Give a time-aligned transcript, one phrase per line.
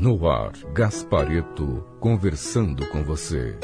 [0.00, 3.58] No ar, Gaspareto conversando com você.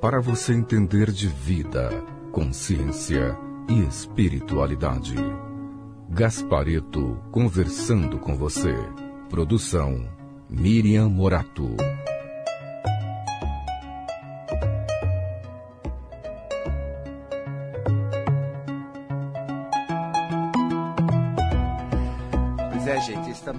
[0.00, 1.90] Para você entender de vida,
[2.32, 5.14] consciência e espiritualidade.
[6.10, 8.74] Gaspareto conversando com você.
[9.30, 10.08] Produção
[10.50, 11.76] Miriam Morato.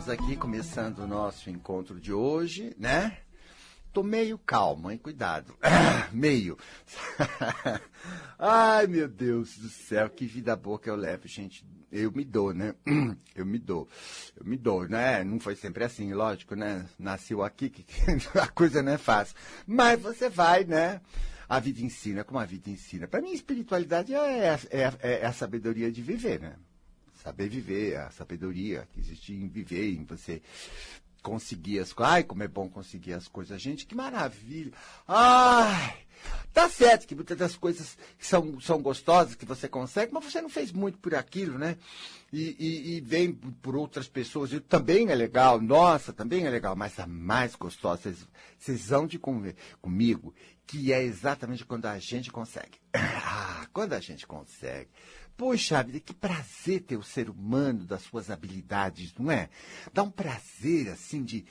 [0.07, 3.17] Estamos aqui começando o nosso encontro de hoje, né?
[3.91, 4.97] Tô meio calmo, hein?
[4.97, 5.53] Cuidado.
[6.13, 6.57] meio.
[8.39, 11.65] Ai, meu Deus do céu, que vida boa que eu levo, gente.
[11.91, 12.73] Eu me dou, né?
[13.35, 13.87] Eu me dou.
[14.35, 15.23] Eu me dou, né?
[15.25, 16.85] Não foi sempre assim, lógico, né?
[16.97, 17.85] Nasceu aqui, que
[18.39, 19.35] a coisa não é fácil.
[19.65, 21.01] Mas você vai, né?
[21.49, 23.07] A vida ensina, como a vida ensina.
[23.07, 26.55] Para mim, espiritualidade é, é, é a sabedoria de viver, né?
[27.27, 30.41] Saber viver, a sabedoria que existe em viver, em você
[31.21, 32.13] conseguir as coisas.
[32.13, 33.61] Ai, como é bom conseguir as coisas.
[33.61, 34.71] Gente, que maravilha.
[35.05, 35.97] Ai,
[36.53, 40.47] tá certo que muitas das coisas são, são gostosas que você consegue, mas você não
[40.47, 41.75] fez muito por aquilo, né?
[42.31, 44.53] E, e, e vem por outras pessoas.
[44.53, 48.15] E também é legal, nossa, também é legal, mas a mais gostosa,
[48.57, 50.33] vocês, vão de conver comigo,
[50.65, 52.79] que é exatamente quando a gente consegue.
[53.29, 54.89] Ah, quando a gente consegue.
[55.37, 59.49] Poxa vida, que prazer ter o ser humano das suas habilidades, não é?
[59.93, 61.45] Dá um prazer, assim, de.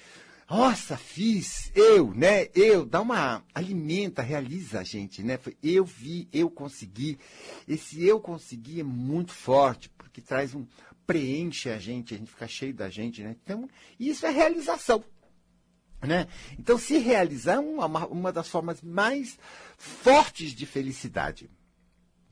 [0.51, 2.48] Nossa, fiz, eu, né?
[2.53, 3.45] Eu, dá uma.
[3.55, 5.39] Alimenta, realiza a gente, né?
[5.62, 7.17] Eu vi, eu consegui.
[7.69, 10.67] Esse eu consegui é muito forte, porque traz um.
[11.06, 13.37] preenche a gente, a gente fica cheio da gente, né?
[13.45, 15.05] Então, isso é realização.
[16.03, 16.27] Né?
[16.59, 19.39] Então, se realizar é uma, uma das formas mais
[19.78, 21.48] fortes de felicidade.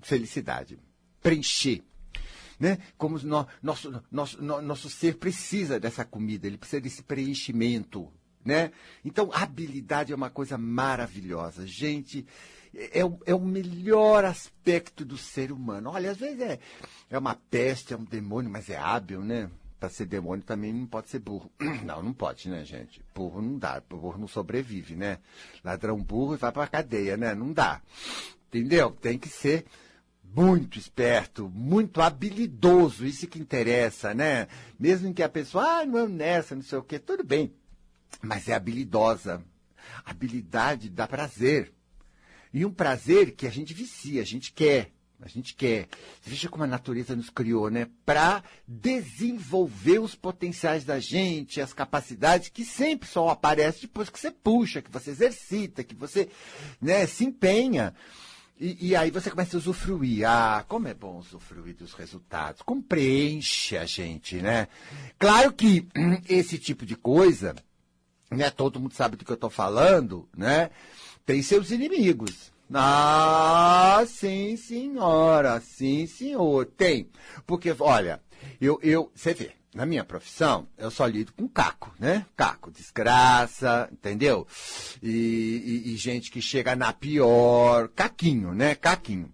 [0.02, 0.78] Felicidade
[1.24, 1.82] preencher.
[2.60, 2.78] Né?
[2.96, 8.12] Como no, nosso, nosso, no, nosso ser precisa dessa comida, ele precisa desse preenchimento.
[8.44, 8.70] Né?
[9.02, 11.66] Então, habilidade é uma coisa maravilhosa.
[11.66, 12.26] Gente,
[12.92, 15.90] é, o, é o melhor aspecto do ser humano.
[15.90, 16.58] Olha, às vezes é,
[17.08, 19.50] é uma peste, é um demônio, mas é hábil, né?
[19.80, 21.50] Para ser demônio também não pode ser burro.
[21.84, 23.02] Não, não pode, né, gente?
[23.14, 25.18] Burro não dá, burro não sobrevive, né?
[25.62, 27.34] Ladrão burro vai para cadeia, né?
[27.34, 27.82] Não dá.
[28.48, 28.92] Entendeu?
[28.92, 29.66] Tem que ser
[30.34, 34.48] muito esperto, muito habilidoso, isso que interessa, né?
[34.78, 37.52] Mesmo que a pessoa, ah, não é honesta, não sei o quê, tudo bem,
[38.20, 39.42] mas é habilidosa.
[40.04, 41.72] Habilidade dá prazer.
[42.52, 44.90] E um prazer que a gente vicia, a gente quer.
[45.20, 45.88] A gente quer.
[46.22, 47.88] Veja como a natureza nos criou, né?
[48.04, 54.30] Para desenvolver os potenciais da gente, as capacidades que sempre só aparecem depois que você
[54.30, 56.28] puxa, que você exercita, que você
[56.80, 57.94] né, se empenha.
[58.58, 60.28] E, e, aí você começa a usufruir.
[60.28, 62.62] Ah, como é bom usufruir dos resultados.
[62.62, 64.68] Como preenche a gente, né?
[65.18, 65.88] Claro que
[66.28, 67.54] esse tipo de coisa,
[68.30, 68.50] né?
[68.50, 70.70] Todo mundo sabe do que eu estou falando, né?
[71.26, 72.52] Tem seus inimigos.
[72.72, 76.66] Ah, sim, senhora, sim, senhor.
[76.66, 77.08] Tem.
[77.46, 78.20] Porque, olha,
[78.60, 82.24] eu, eu, você vê, na minha profissão, eu só lido com caco, né?
[82.36, 84.46] Caco, desgraça, entendeu?
[85.02, 88.76] E, e, e, gente que chega na pior, caquinho, né?
[88.76, 89.28] Caquinho.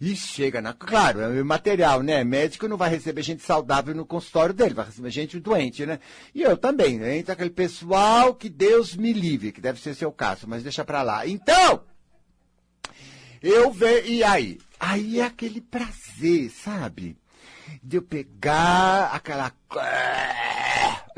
[0.00, 0.72] E chega na.
[0.72, 2.22] Claro, é material, né?
[2.22, 5.98] Médico não vai receber gente saudável no consultório dele, vai receber gente doente, né?
[6.34, 7.18] E eu também, né?
[7.18, 11.02] Entra aquele pessoal que Deus me livre, que deve ser seu caso, mas deixa pra
[11.02, 11.26] lá.
[11.26, 11.82] Então,
[13.42, 14.08] eu vejo.
[14.08, 14.58] E aí?
[14.78, 17.16] Aí é aquele prazer, sabe?
[17.82, 19.52] De eu pegar aquela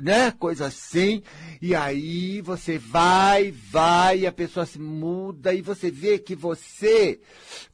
[0.00, 1.22] né, coisa assim,
[1.60, 7.20] e aí você vai, vai, a pessoa se muda e você vê que você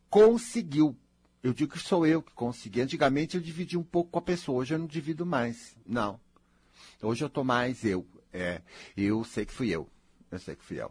[0.09, 0.97] conseguiu.
[1.43, 2.83] Eu digo que sou eu que consegui.
[2.83, 5.75] Antigamente eu dividi um pouco com a pessoa, hoje eu não divido mais.
[5.87, 6.21] Não.
[7.03, 8.07] Hoje eu tô mais eu.
[8.33, 8.61] É,
[8.97, 9.89] eu sei que fui eu.
[10.31, 10.91] Eu sei que fui eu.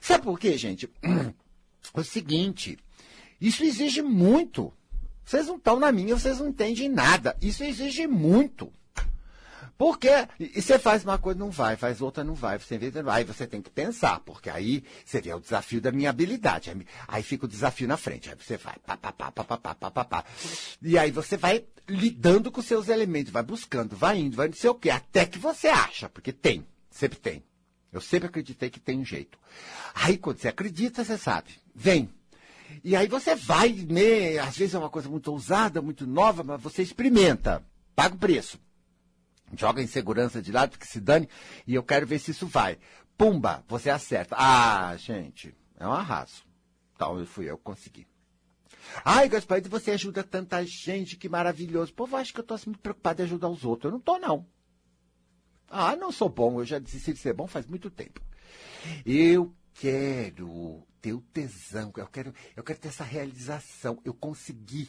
[0.00, 0.88] Sabe por quê, gente?
[1.92, 2.78] O seguinte,
[3.40, 4.72] isso exige muito.
[5.24, 7.36] Vocês não estão na minha, vocês não entendem nada.
[7.40, 8.72] Isso exige muito.
[9.82, 10.10] Porque
[10.54, 13.60] você faz uma coisa, não vai, faz outra, não vai, você vê, aí você tem
[13.60, 16.72] que pensar, porque aí você vê o desafio da minha habilidade.
[17.08, 19.74] Aí fica o desafio na frente, aí você vai, pá, pá, pá, pá, pá, pá,
[19.74, 20.24] pá, pá, pá.
[20.80, 24.70] E aí você vai lidando com seus elementos, vai buscando, vai indo, vai não sei
[24.70, 27.42] o quê, até que você acha, porque tem, sempre tem.
[27.92, 29.36] Eu sempre acreditei que tem um jeito.
[29.94, 32.08] Aí quando você acredita, você sabe, vem,
[32.82, 34.38] e aí você vai, né?
[34.38, 37.64] Às vezes é uma coisa muito ousada, muito nova, mas você experimenta,
[37.94, 38.58] paga o preço.
[39.56, 41.28] Joga a insegurança de lado, que se dane,
[41.66, 42.78] e eu quero ver se isso vai.
[43.18, 44.34] Pumba, você acerta.
[44.38, 46.44] Ah, gente, é um arraso.
[46.94, 48.06] Então, eu fui eu que consegui.
[49.04, 51.92] Ai, Gasparito, você ajuda tanta gente, que maravilhoso.
[51.92, 53.90] Pô, eu acho que eu tô assim, preocupado em ajudar os outros.
[53.90, 54.46] Eu não tô, não.
[55.68, 58.20] Ah, não sou bom, eu já desisti de ser bom faz muito tempo.
[59.06, 64.00] Eu quero ter o tesão, eu quero, eu quero ter essa realização.
[64.04, 64.88] Eu consegui.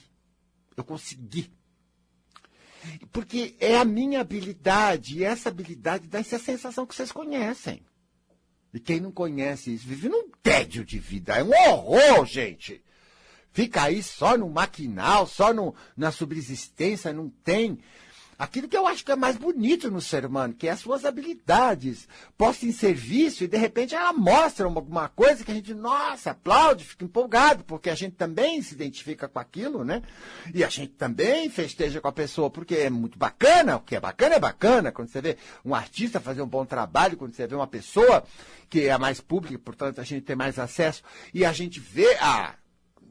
[0.77, 1.51] Eu consegui.
[3.12, 7.83] Porque é a minha habilidade, e essa habilidade dá essa sensação que vocês conhecem.
[8.74, 11.38] E quem não conhece isso vive num tédio de vida.
[11.38, 12.83] É um horror, gente.
[13.51, 17.80] Fica aí só no maquinal, só no, na subsistência, não tem
[18.38, 21.06] aquilo que eu acho que é mais bonito no ser humano, que é as suas
[21.06, 22.07] habilidades,
[22.38, 26.83] posta em serviço e de repente ela mostra alguma coisa que a gente, nossa, aplaude,
[26.83, 30.01] fica empolgado, porque a gente também se identifica com aquilo, né?
[30.53, 34.00] E a gente também festeja com a pessoa, porque é muito bacana, o que é
[34.00, 37.56] bacana é bacana, quando você vê um artista fazer um bom trabalho, quando você vê
[37.56, 38.24] uma pessoa
[38.69, 41.03] que é mais pública, portanto a gente tem mais acesso,
[41.33, 42.56] e a gente vê, ah,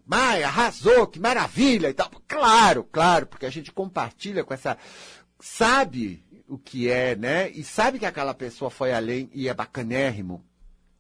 [0.04, 2.10] Maia, arrasou, que maravilha e tal.
[2.26, 4.76] Claro, claro, porque a gente compartilha com essa.
[5.38, 7.50] Sabe o que é, né?
[7.50, 10.44] E sabe que aquela pessoa foi além e é bacanérrimo.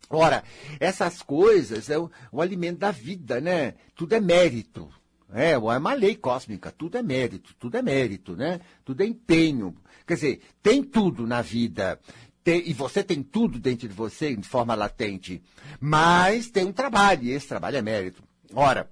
[0.08, 0.44] Ora,
[0.78, 3.74] essas coisas é o, o alimento da vida, né?
[3.94, 4.88] Tudo é mérito.
[5.32, 8.60] É, é uma lei cósmica, tudo é mérito, tudo é mérito, né?
[8.84, 9.74] Tudo é empenho.
[10.06, 11.98] Quer dizer, tem tudo na vida.
[12.44, 15.42] Tem, e você tem tudo dentro de você de forma latente.
[15.80, 18.22] Mas tem um trabalho, e esse trabalho é mérito.
[18.54, 18.90] Ora,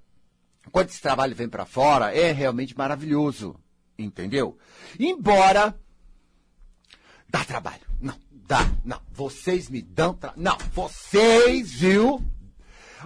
[0.71, 3.57] quando esse trabalho vem para fora, é realmente maravilhoso.
[3.99, 4.57] Entendeu?
[4.99, 5.79] Embora.
[7.29, 7.83] Dá trabalho.
[8.01, 8.71] Não, dá.
[8.85, 9.01] Não.
[9.13, 10.43] Vocês me dão trabalho.
[10.43, 12.25] Não, vocês, viu?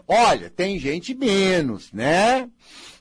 [0.06, 2.51] Olha, tem gente menos, né?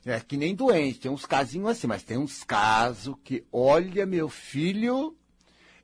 [0.06, 4.28] É que nem doente, tem uns casinhos assim, mas tem uns casos que, olha, meu
[4.28, 5.18] filho,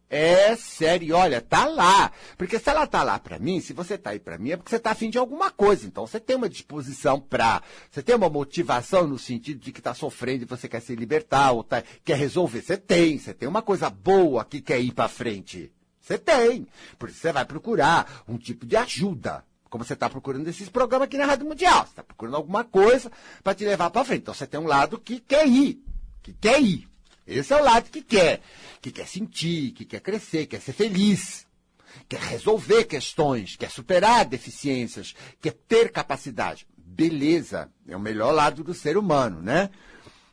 [0.09, 2.11] é sério, olha, tá lá.
[2.37, 4.71] Porque se ela tá lá para mim, se você tá aí para mim, é porque
[4.71, 5.85] você tá afim de alguma coisa.
[5.85, 7.61] Então você tem uma disposição para,
[7.91, 11.51] você tem uma motivação no sentido de que tá sofrendo e você quer se libertar
[11.51, 12.61] ou tá, quer resolver.
[12.61, 15.71] Você tem, você tem uma coisa boa que quer ir para frente.
[16.01, 16.67] Você tem.
[16.97, 19.45] Por isso você vai procurar um tipo de ajuda.
[19.69, 21.83] Como você está procurando esses programas aqui na Rádio Mundial.
[21.83, 23.11] Você está procurando alguma coisa
[23.43, 24.21] para te levar para frente.
[24.21, 25.79] Então você tem um lado que quer ir.
[26.23, 26.89] Que quer ir.
[27.29, 28.41] Esse é o lado que quer
[28.81, 31.45] que quer sentir, que quer crescer, quer ser feliz,
[32.07, 36.67] quer resolver questões, quer superar deficiências, quer ter capacidade.
[36.77, 39.69] Beleza, é o melhor lado do ser humano, né?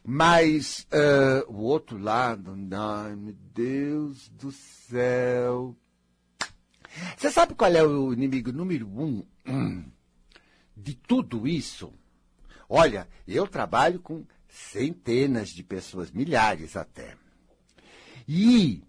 [0.03, 5.77] Mas uh, o outro lado, ai meu Deus do céu.
[7.17, 9.85] Você sabe qual é o inimigo número um hum,
[10.77, 11.93] de tudo isso?
[12.69, 14.25] Olha, eu trabalho com
[14.57, 17.15] centenas de pessoas, milhares até.
[18.27, 18.83] E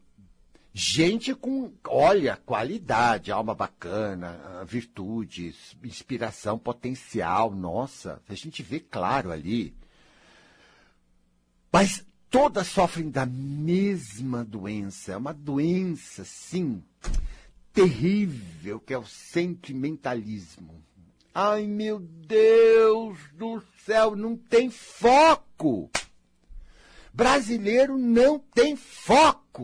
[0.74, 9.76] gente com, olha, qualidade, alma bacana, virtudes, inspiração, potencial, nossa, a gente vê claro ali.
[11.72, 16.82] Mas todas sofrem da mesma doença, é uma doença, sim,
[17.74, 20.87] terrível, que é o sentimentalismo.
[21.40, 25.88] Ai, meu Deus do céu, não tem foco.
[27.14, 29.64] Brasileiro não tem foco.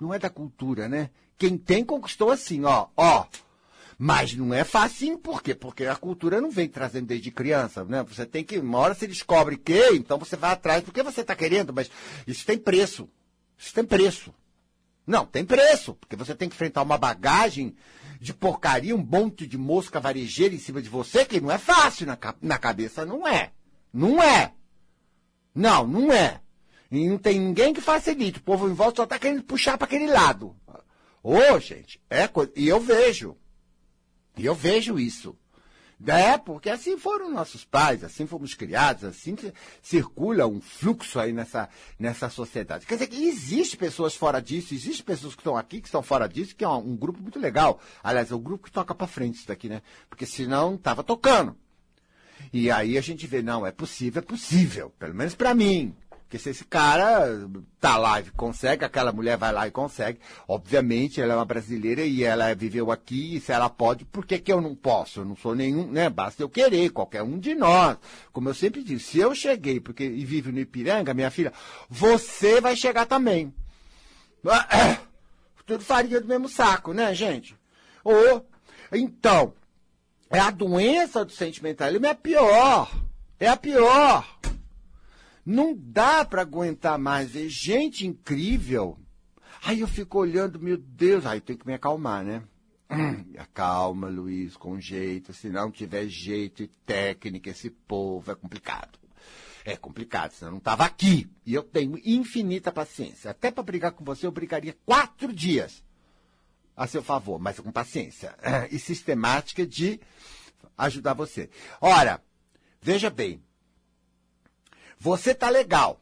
[0.00, 1.10] Não é da cultura, né?
[1.36, 3.26] Quem tem conquistou assim, ó, ó.
[3.98, 5.56] Mas não é fácil, por quê?
[5.56, 8.04] Porque a cultura não vem trazendo desde criança, né?
[8.04, 11.34] Você tem que, uma hora você descobre que, então você vai atrás porque você está
[11.34, 11.90] querendo, mas
[12.28, 13.08] isso tem preço.
[13.58, 14.32] Isso tem preço.
[15.04, 17.74] Não, tem preço, porque você tem que enfrentar uma bagagem
[18.20, 22.06] de porcaria, um monte de mosca varejeira em cima de você, que não é fácil
[22.06, 23.52] na, na cabeça, não é.
[23.92, 24.52] Não é.
[25.54, 26.40] Não, não é.
[26.90, 28.38] E não tem ninguém que facilite.
[28.38, 30.56] O povo em volta só está querendo puxar para aquele lado.
[31.22, 32.52] Ô, oh, gente, é coisa.
[32.56, 33.36] E eu vejo.
[34.36, 35.36] E eu vejo isso.
[36.06, 39.36] É, porque assim foram nossos pais, assim fomos criados, assim
[39.82, 42.86] circula um fluxo aí nessa, nessa sociedade.
[42.86, 46.28] Quer dizer que existe pessoas fora disso, existe pessoas que estão aqui, que estão fora
[46.28, 47.80] disso, que é um, um grupo muito legal.
[48.02, 49.82] Aliás, é o grupo que toca para frente isso daqui, né?
[50.08, 51.56] Porque senão tava tocando.
[52.52, 54.90] E aí a gente vê, não, é possível, é possível.
[54.98, 55.94] Pelo menos para mim.
[56.28, 57.48] Porque se esse cara
[57.80, 62.02] tá lá e consegue, aquela mulher vai lá e consegue, obviamente ela é uma brasileira
[62.02, 65.20] e ela viveu aqui, e se ela pode, por que, que eu não posso?
[65.20, 66.10] Eu não sou nenhum, né?
[66.10, 67.96] Basta eu querer, qualquer um de nós.
[68.30, 71.50] Como eu sempre digo, se eu cheguei porque, e vivo no Ipiranga, minha filha,
[71.88, 73.54] você vai chegar também.
[75.64, 77.56] Tudo farinha do mesmo saco, né, gente?
[78.04, 78.46] Ou,
[78.92, 79.54] então,
[80.28, 82.92] é a doença do sentimentalismo é a pior.
[83.40, 84.26] É a pior.
[85.50, 88.98] Não dá para aguentar mais ver gente incrível.
[89.64, 92.42] Aí eu fico olhando, meu Deus, aí tem que me acalmar, né?
[93.38, 95.32] Acalma, Luiz, com jeito.
[95.32, 98.98] Se não tiver jeito e técnica, esse povo é complicado.
[99.64, 101.26] É complicado, senão eu não estava aqui.
[101.46, 103.30] E eu tenho infinita paciência.
[103.30, 105.82] Até para brigar com você, eu brigaria quatro dias.
[106.76, 108.36] a seu favor, mas com paciência
[108.70, 109.98] e sistemática de
[110.76, 111.48] ajudar você.
[111.80, 112.22] Ora,
[112.82, 113.42] veja bem,
[114.98, 116.00] você tá legal.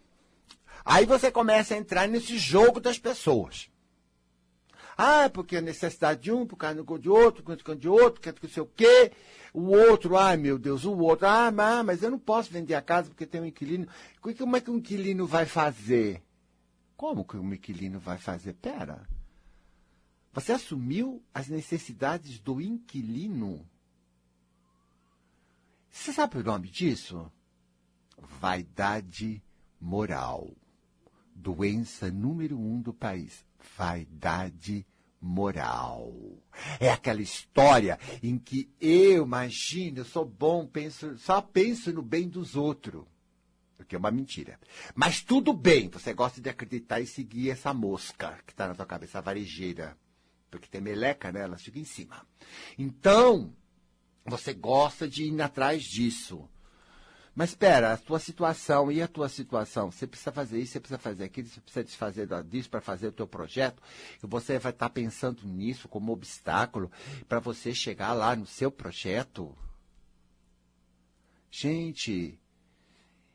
[0.84, 3.68] Aí você começa a entrar nesse jogo das pessoas.
[4.96, 8.32] Ah, porque a necessidade de um, por causa de outro, por causa de outro, quer
[8.32, 9.12] que sei o quê.
[9.52, 11.52] O outro, ai meu Deus, o outro, ah,
[11.84, 13.86] mas eu não posso vender a casa porque tem um inquilino.
[14.38, 16.22] Como é que um inquilino vai fazer?
[16.96, 18.54] Como que um inquilino vai fazer?
[18.54, 19.06] Pera.
[20.32, 23.68] Você assumiu as necessidades do inquilino?
[25.90, 27.30] Você sabe o nome disso?
[28.18, 29.42] Vaidade
[29.80, 30.54] moral.
[31.34, 33.44] Doença número um do país.
[33.76, 34.86] Vaidade
[35.20, 36.14] moral.
[36.78, 42.28] É aquela história em que eu, imagino, eu sou bom, penso, só penso no bem
[42.28, 43.04] dos outros.
[43.78, 44.58] O que é uma mentira.
[44.94, 48.86] Mas tudo bem, você gosta de acreditar e seguir essa mosca que está na tua
[48.86, 49.96] cabeça, a varejeira.
[50.50, 52.26] Porque tem meleca nela, ela fica em cima.
[52.78, 53.54] Então,
[54.24, 56.48] você gosta de ir atrás disso.
[57.36, 60.98] Mas espera, a tua situação e a tua situação, você precisa fazer isso, você precisa
[60.98, 63.82] fazer aquilo, você precisa desfazer disso para fazer o teu projeto,
[64.24, 66.90] e você vai estar tá pensando nisso como obstáculo
[67.28, 69.54] para você chegar lá no seu projeto.
[71.50, 72.40] Gente,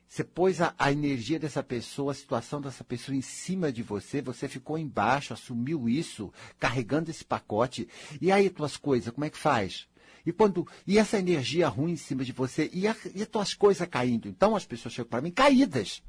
[0.07, 4.19] você pôs a, a, energia dessa pessoa, a situação dessa pessoa em cima de você,
[4.19, 7.87] você ficou embaixo, assumiu isso, carregando esse pacote.
[8.19, 9.87] E aí, tuas coisas, como é que faz?
[10.25, 13.53] E quando e essa energia ruim em cima de você e, a, e as tuas
[13.53, 14.27] coisas caindo.
[14.27, 16.01] Então as pessoas chegam para mim caídas.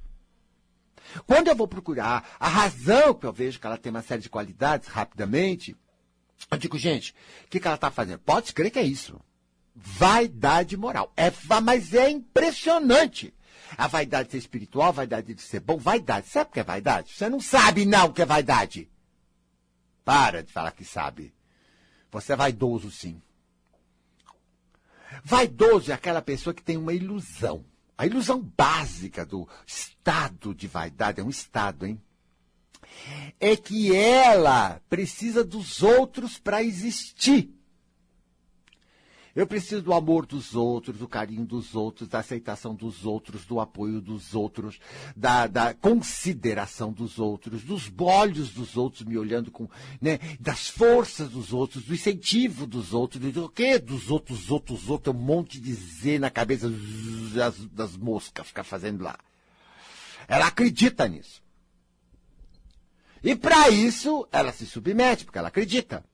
[1.26, 4.28] Quando eu vou procurar a razão que eu vejo que ela tem uma série de
[4.28, 5.76] qualidades rapidamente,
[6.50, 7.14] eu digo, gente,
[7.44, 8.20] o que, que ela está fazendo?
[8.20, 9.20] Pode crer que é isso.
[9.74, 11.12] Vaidade moral.
[11.16, 13.32] É, mas é impressionante.
[13.76, 16.28] A vaidade de ser espiritual, a vaidade de ser bom, vaidade.
[16.28, 17.12] Sabe o que é vaidade?
[17.14, 18.90] Você não sabe não o que é vaidade.
[20.04, 21.32] Para de falar que sabe.
[22.10, 23.22] Você é vaidoso, sim.
[25.24, 27.64] Vaidoso é aquela pessoa que tem uma ilusão.
[27.96, 32.00] A ilusão básica do estado de vaidade, é um estado, hein?
[33.38, 37.50] É que ela precisa dos outros para existir.
[39.34, 43.60] Eu preciso do amor dos outros, do carinho dos outros, da aceitação dos outros, do
[43.60, 44.78] apoio dos outros,
[45.16, 49.66] da, da consideração dos outros, dos olhos dos outros me olhando com,
[50.00, 53.78] né, das forças dos outros, do incentivo dos outros, do quê?
[53.78, 56.68] Dos outros, outros, outros, um monte de Z na cabeça
[57.34, 59.18] das, das moscas ficar fazendo lá.
[60.28, 61.42] Ela acredita nisso.
[63.24, 66.04] E para isso, ela se submete, porque ela acredita.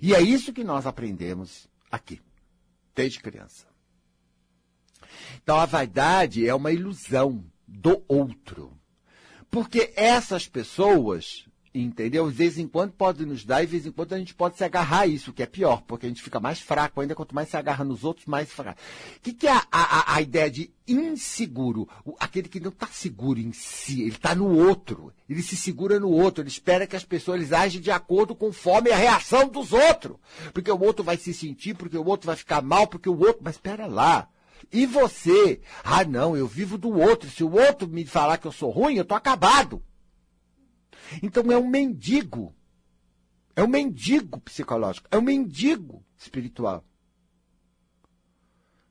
[0.00, 2.20] E é isso que nós aprendemos aqui,
[2.94, 3.66] desde criança.
[5.42, 8.76] Então a vaidade é uma ilusão do outro.
[9.50, 12.28] Porque essas pessoas Entendeu?
[12.28, 14.56] De vez em quando pode nos dar e de vez em quando a gente pode
[14.56, 17.32] se agarrar a isso, que é pior, porque a gente fica mais fraco ainda, quanto
[17.32, 18.80] mais se agarra nos outros, mais fraco.
[19.16, 21.88] O que, que é a, a, a, ideia de inseguro?
[22.04, 25.12] O, aquele que não está seguro em si, ele está no outro.
[25.28, 28.96] Ele se segura no outro, ele espera que as pessoas agem de acordo conforme a
[28.96, 30.16] reação dos outros.
[30.52, 33.42] Porque o outro vai se sentir, porque o outro vai ficar mal, porque o outro.
[33.44, 34.28] Mas espera lá.
[34.72, 35.60] E você?
[35.84, 37.30] Ah, não, eu vivo do outro.
[37.30, 39.80] Se o outro me falar que eu sou ruim, eu tô acabado.
[41.22, 42.54] Então é um mendigo.
[43.56, 45.08] É um mendigo psicológico.
[45.10, 46.84] É um mendigo espiritual.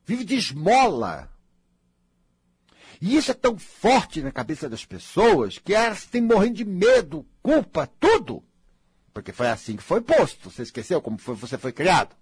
[0.04, 1.30] Vive de esmola.
[3.00, 7.26] E isso é tão forte na cabeça das pessoas que elas têm morrendo de medo,
[7.42, 8.44] culpa, tudo.
[9.12, 10.50] Porque foi assim que foi posto.
[10.50, 12.14] Você esqueceu como foi, você foi criado?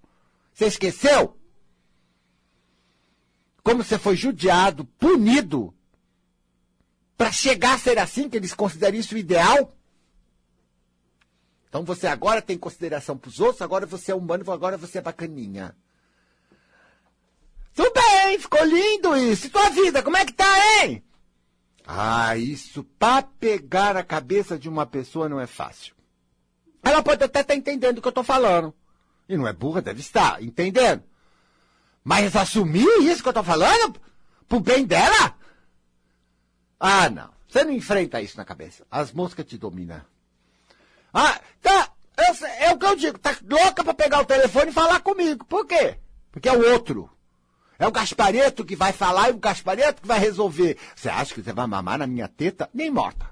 [0.53, 1.37] Você esqueceu?
[3.63, 5.75] Como você foi judiado, punido,
[7.17, 9.78] para chegar a ser assim, que eles consideram isso ideal?
[11.69, 15.03] Então você agora tem consideração para os outros, agora você é humano, agora você é
[15.03, 15.77] bacaninha.
[17.75, 19.47] Tudo bem, ficou lindo isso.
[19.47, 21.05] E tua vida, como é que tá, hein?
[21.87, 25.95] Ah, isso para pegar a cabeça de uma pessoa não é fácil.
[26.83, 28.75] Ela pode até estar tá entendendo o que eu estou falando.
[29.29, 31.03] E não é burra, deve estar, entendendo.
[32.03, 34.01] Mas assumir isso que eu estou falando
[34.49, 35.37] pro bem dela?
[36.81, 37.31] Ah, não.
[37.47, 38.87] Você não enfrenta isso na cabeça.
[38.91, 40.03] As moscas te dominam.
[41.13, 41.91] Ah, tá.
[42.61, 45.45] é o que eu digo, tá louca pra pegar o telefone e falar comigo.
[45.45, 45.97] Por quê?
[46.31, 47.11] Porque é o outro.
[47.79, 50.77] É o Gaspareto que vai falar e o Gaspareto que vai resolver.
[50.97, 52.69] Você acha que você vai mamar na minha teta?
[52.75, 53.31] Nem morta.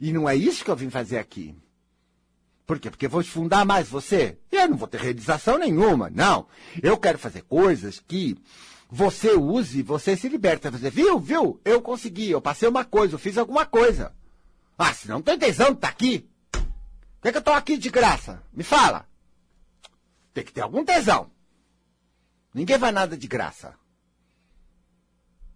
[0.00, 1.56] E não é isso que eu vim fazer aqui.
[2.66, 2.88] Por quê?
[2.88, 4.38] Porque vou fundar mais você?
[4.50, 6.46] Eu não vou ter realização nenhuma, não.
[6.82, 8.36] Eu quero fazer coisas que
[8.88, 10.70] você use, você se liberta.
[10.70, 11.60] Você viu, viu?
[11.64, 14.12] Eu consegui, eu passei uma coisa, eu fiz alguma coisa.
[14.76, 16.28] Ah, se não tem tesão estar tá aqui.
[17.22, 18.42] que, é que eu tô aqui de graça?
[18.52, 19.08] Me fala.
[20.32, 21.30] Tem que ter algum tesão.
[22.52, 23.74] Ninguém faz nada de graça.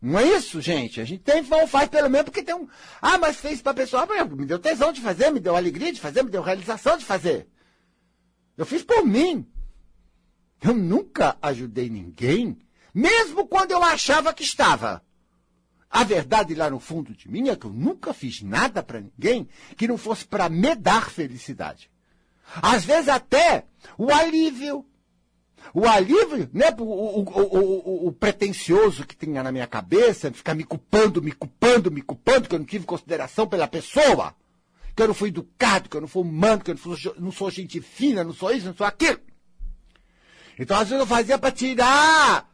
[0.01, 1.01] Não é isso, gente?
[1.01, 2.69] A gente tem, faz pelo menos porque tem um.
[3.03, 4.07] Ah, mas fez pra pessoa.
[4.09, 7.05] Ah, me deu tesão de fazer, me deu alegria de fazer, me deu realização de
[7.05, 7.49] fazer.
[8.57, 9.47] Eu fiz por mim.
[10.61, 12.59] Eu nunca ajudei ninguém,
[12.93, 15.05] mesmo quando eu achava que estava.
[15.91, 19.49] A verdade lá no fundo de mim é que eu nunca fiz nada para ninguém
[19.77, 21.91] que não fosse para me dar felicidade.
[22.57, 23.65] Às vezes até
[23.97, 24.85] o alívio.
[25.75, 26.67] O alívio, né?
[26.79, 31.91] O, o, o, o, pretencioso que tinha na minha cabeça, ficar me culpando, me culpando,
[31.91, 34.35] me culpando, que eu não tive consideração pela pessoa,
[34.95, 37.51] que eu não fui educado, que eu não fui humano, que eu não não sou
[37.51, 39.19] gente fina, não sou isso, não sou aquilo.
[40.59, 42.49] Então às vezes eu fazia para tirar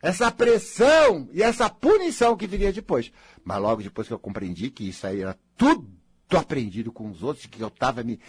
[0.00, 3.12] essa pressão e essa punição que viria depois.
[3.44, 5.88] Mas logo depois que eu compreendi que isso aí era tudo
[6.30, 8.20] aprendido com os outros, que eu estava me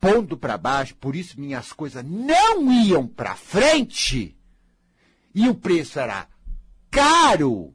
[0.00, 4.36] pondo para baixo, por isso minhas coisas não iam para frente,
[5.34, 6.26] e o preço era
[6.90, 7.74] caro.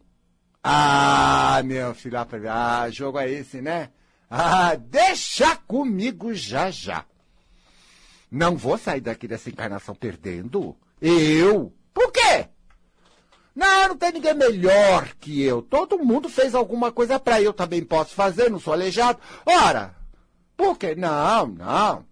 [0.63, 2.17] Ah, meu filho,
[2.49, 3.89] ah, jogo é esse, né?
[4.29, 7.05] Ah, deixa comigo já já.
[8.29, 10.77] Não vou sair daqui dessa encarnação perdendo.
[11.01, 11.75] Eu?
[11.93, 12.47] Por quê?
[13.55, 15.61] Não, não tem ninguém melhor que eu.
[15.61, 19.19] Todo mundo fez alguma coisa para eu também posso fazer, não sou aleijado.
[19.45, 19.93] Ora,
[20.55, 20.95] por quê?
[20.95, 22.05] Não, não.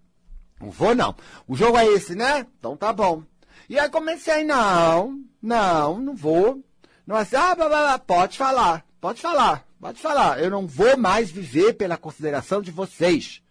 [0.60, 1.16] Não vou não.
[1.48, 2.46] O jogo é esse, né?
[2.60, 3.24] Então tá bom.
[3.70, 6.62] E aí comecei, não, não, não vou.
[7.08, 10.40] Não é assim, ah, blá, blá, blá, pode falar, pode falar, pode falar.
[10.40, 13.42] Eu não vou mais viver pela consideração de vocês.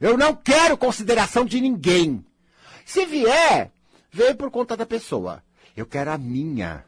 [0.00, 2.24] Eu não quero consideração de ninguém.
[2.84, 3.70] Se vier,
[4.10, 5.42] veio por conta da pessoa.
[5.76, 6.84] Eu quero a minha.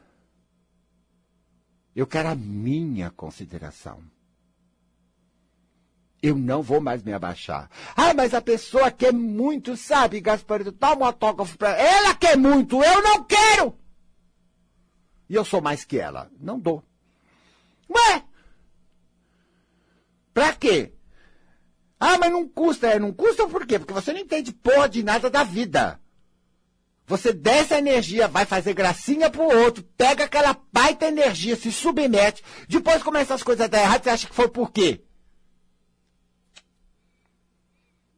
[1.95, 4.03] Eu quero a minha consideração.
[6.21, 7.69] Eu não vou mais me abaixar.
[7.95, 10.71] Ah, mas a pessoa quer muito, sabe, Gasparito?
[10.71, 12.07] Toma um autógrafo pra ela.
[12.07, 13.77] Ela quer muito, eu não quero!
[15.29, 16.29] E eu sou mais que ela.
[16.39, 16.83] Não dou.
[17.89, 18.23] Ué?
[20.33, 20.93] Pra quê?
[21.99, 22.87] Ah, mas não custa.
[22.87, 23.79] É, não custa por quê?
[23.79, 25.99] Porque você não entende porra de nada da vida.
[27.07, 32.43] Você desce a energia, vai fazer gracinha pro outro, pega aquela baita energia, se submete,
[32.67, 35.01] depois começa as coisas a dar errado, você acha que foi por quê?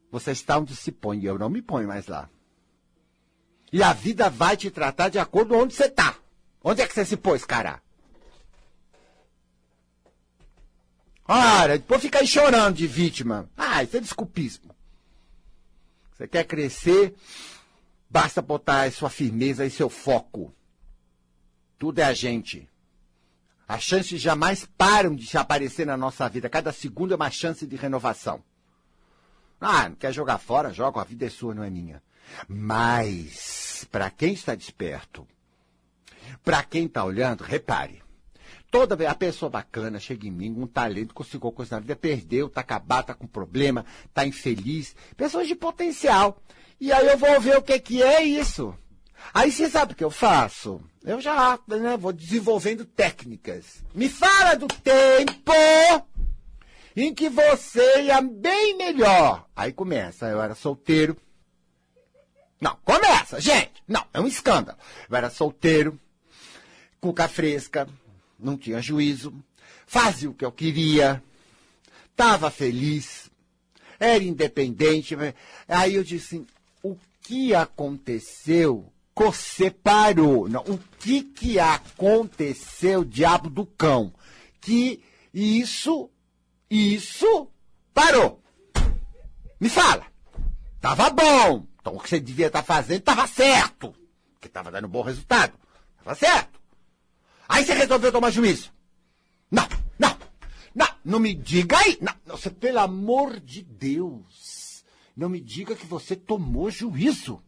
[0.09, 2.29] Você está onde se põe, eu não me ponho mais lá.
[3.73, 6.15] E a vida vai te tratar de acordo onde você está.
[6.63, 7.81] Onde é que você se pôs, cara?
[11.27, 13.49] Ora, depois fica aí chorando de vítima.
[13.57, 14.73] Ah, isso é desculpismo.
[16.15, 17.13] Você quer crescer,
[18.09, 20.53] Basta botar sua firmeza e seu foco.
[21.77, 22.67] Tudo é a gente.
[23.67, 26.49] As chances jamais param de aparecer na nossa vida.
[26.49, 28.41] Cada segundo é uma chance de renovação.
[29.59, 30.71] Ah, não quer jogar fora?
[30.73, 32.01] Joga, a vida é sua, não é minha.
[32.47, 35.27] Mas, para quem está desperto,
[36.43, 38.01] para quem está olhando, repare.
[38.69, 42.61] Toda a pessoa bacana chega em mim, um talento, conseguiu coisa na vida, perdeu, está
[42.61, 44.95] acabado, está com problema, está infeliz.
[45.15, 46.41] Pessoas de potencial.
[46.79, 48.75] E aí eu vou ver o que, que é isso.
[49.33, 50.81] Aí você sabe o que eu faço?
[51.03, 53.83] Eu já né, vou desenvolvendo técnicas.
[53.95, 55.53] Me fala do tempo
[56.95, 59.47] em que você ia bem melhor.
[59.55, 61.15] Aí começa, eu era solteiro.
[62.59, 63.83] Não, começa, gente.
[63.87, 64.77] Não, é um escândalo.
[65.09, 65.99] Eu era solteiro,
[66.99, 67.87] cuca fresca,
[68.39, 69.33] não tinha juízo,
[69.85, 71.23] fazia o que eu queria,
[72.11, 73.29] estava feliz,
[73.99, 75.15] era independente.
[75.67, 76.47] Aí eu disse assim,
[76.83, 78.91] o que aconteceu
[79.33, 80.47] separou.
[80.47, 84.13] Não, o que que aconteceu, diabo do cão?
[84.61, 86.09] Que isso,
[86.69, 87.47] isso
[87.93, 88.41] parou.
[89.59, 90.05] Me fala.
[90.79, 91.65] Tava bom.
[91.79, 93.93] Então o que você devia estar tá fazendo estava certo.
[94.33, 95.53] Porque estava dando bom resultado.
[95.97, 96.56] Estava certo.
[97.47, 98.71] Aí você resolveu tomar juízo.
[99.49, 100.17] Não, não,
[100.75, 101.97] não, não me diga aí.
[102.01, 104.83] Não, você, pelo amor de Deus.
[105.15, 107.41] Não me diga que você tomou juízo.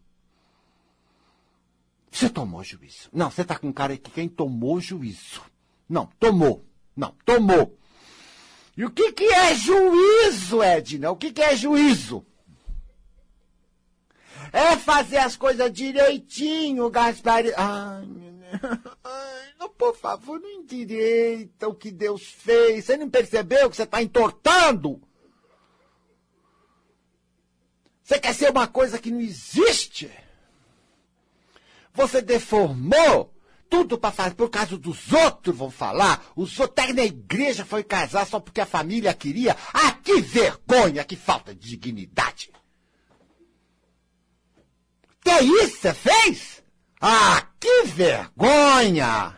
[2.11, 3.09] Você tomou juízo.
[3.13, 5.41] Não, você está com cara que quem tomou juízo.
[5.87, 6.65] Não, tomou.
[6.95, 7.77] Não, tomou.
[8.75, 11.11] E o que, que é juízo, Edna?
[11.11, 12.25] O que, que é juízo?
[14.51, 17.43] É fazer as coisas direitinho, Gaspar.
[17.55, 18.28] Ai,
[19.59, 22.85] não, por favor, não endireita o que Deus fez.
[22.85, 25.01] Você não percebeu que você está entortando?
[28.03, 30.11] Você quer ser uma coisa que não existe?
[31.93, 33.33] Você deformou
[33.69, 36.25] tudo para fazer por causa dos outros, vão falar.
[36.35, 39.55] Os outros até na igreja foi casar só porque a família queria.
[39.73, 42.51] Ah, que vergonha, que falta de dignidade.
[45.25, 46.63] É isso que você fez?
[46.99, 49.37] Ah, que vergonha!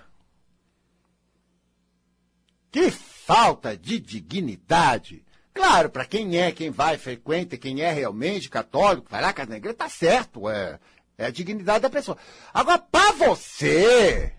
[2.71, 5.23] Que falta de dignidade!
[5.53, 9.57] Claro, para quem é, quem vai, frequenta, quem é realmente católico, vai lá, casa na
[9.57, 10.79] igreja, tá certo, é,
[11.17, 12.17] é a dignidade da pessoa.
[12.53, 14.33] Agora, para você,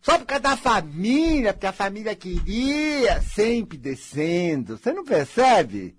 [0.00, 5.96] só por causa da família, porque a família queria, sempre descendo, você não percebe?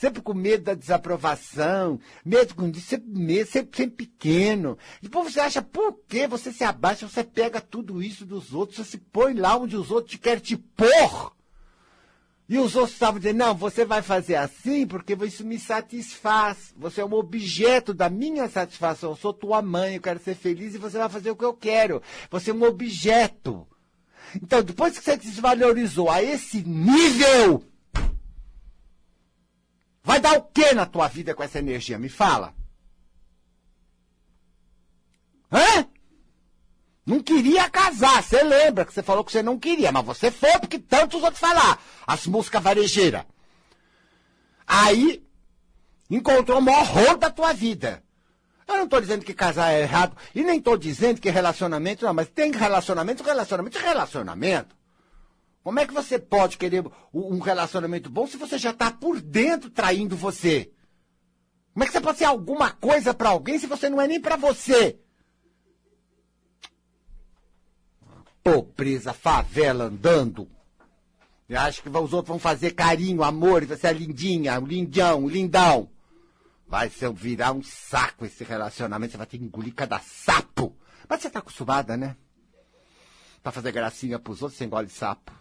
[0.00, 4.78] Sempre com medo da desaprovação, medo com sempre, medo, sempre, sempre pequeno.
[5.02, 8.92] Depois você acha, por que você se abaixa, você pega tudo isso dos outros, você
[8.92, 11.34] se põe lá onde os outros querem te pôr.
[12.48, 16.72] E os outros estavam dizendo, não, você vai fazer assim porque isso me satisfaz.
[16.78, 19.10] Você é um objeto da minha satisfação.
[19.10, 21.52] Eu sou tua mãe, eu quero ser feliz e você vai fazer o que eu
[21.52, 22.02] quero.
[22.30, 23.68] Você é um objeto.
[24.34, 27.62] Então, depois que você desvalorizou a esse nível,
[30.02, 31.98] vai dar o que na tua vida com essa energia?
[31.98, 32.54] Me fala.
[35.52, 35.86] Hã?
[37.04, 40.58] Não queria casar, você lembra que você falou que você não queria, mas você foi
[40.58, 41.82] porque tantos outros falar.
[42.06, 43.24] As músicas varejeiras.
[44.66, 45.24] Aí,
[46.08, 48.02] encontrou o maior horror da tua vida.
[48.68, 52.14] Eu não estou dizendo que casar é errado, e nem estou dizendo que relacionamento não,
[52.14, 54.79] mas tem relacionamento, relacionamento relacionamento.
[55.62, 59.70] Como é que você pode querer um relacionamento bom se você já está por dentro
[59.70, 60.72] traindo você?
[61.72, 64.20] Como é que você pode ser alguma coisa para alguém se você não é nem
[64.20, 64.98] para você?
[68.42, 70.48] pobreza, favela andando.
[71.48, 75.28] Eu acho que os outros vão fazer carinho, amor, você é lindinha, um lindão, um
[75.28, 75.90] lindão.
[76.66, 80.76] Vai ser virar um saco esse relacionamento, você vai ter que engolir cada sapo.
[81.08, 82.16] Mas você tá acostumada, né?
[83.42, 85.32] Pra fazer gracinha pros outros, você engole sapo.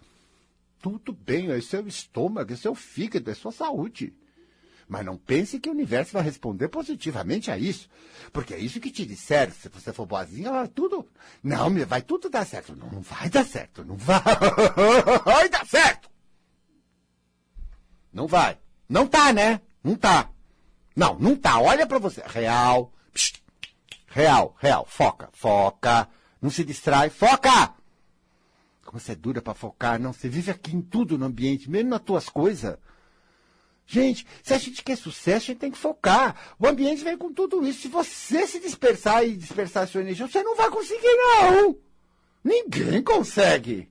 [0.81, 4.13] Tudo bem, é seu estômago, é seu fígado, é sua saúde.
[4.87, 7.87] Mas não pense que o universo vai responder positivamente a isso.
[8.33, 9.51] Porque é isso que te disseram.
[9.51, 11.07] Se você for boazinha, vai tudo.
[11.43, 12.75] Não, vai tudo dar certo.
[12.75, 13.85] Não, não vai dar certo.
[13.85, 14.19] Não vai.
[15.23, 16.09] vai dar certo.
[18.11, 18.57] Não vai.
[18.89, 19.61] Não tá, né?
[19.83, 20.31] Não tá.
[20.95, 21.59] Não, não tá.
[21.61, 22.23] Olha para você.
[22.25, 22.91] Real.
[24.07, 24.87] Real, real.
[24.89, 26.09] Foca, foca.
[26.41, 27.11] Não se distrai.
[27.11, 27.75] Foca!
[28.89, 30.11] Como você é dura para focar, não.
[30.11, 32.75] Você vive aqui em tudo no ambiente, mesmo nas tuas coisas.
[33.85, 36.35] Gente, se a gente quer sucesso, a gente tem que focar.
[36.57, 37.81] O ambiente vem com tudo isso.
[37.81, 41.77] Se você se dispersar e dispersar a sua energia, você não vai conseguir, não.
[42.43, 43.87] Ninguém consegue.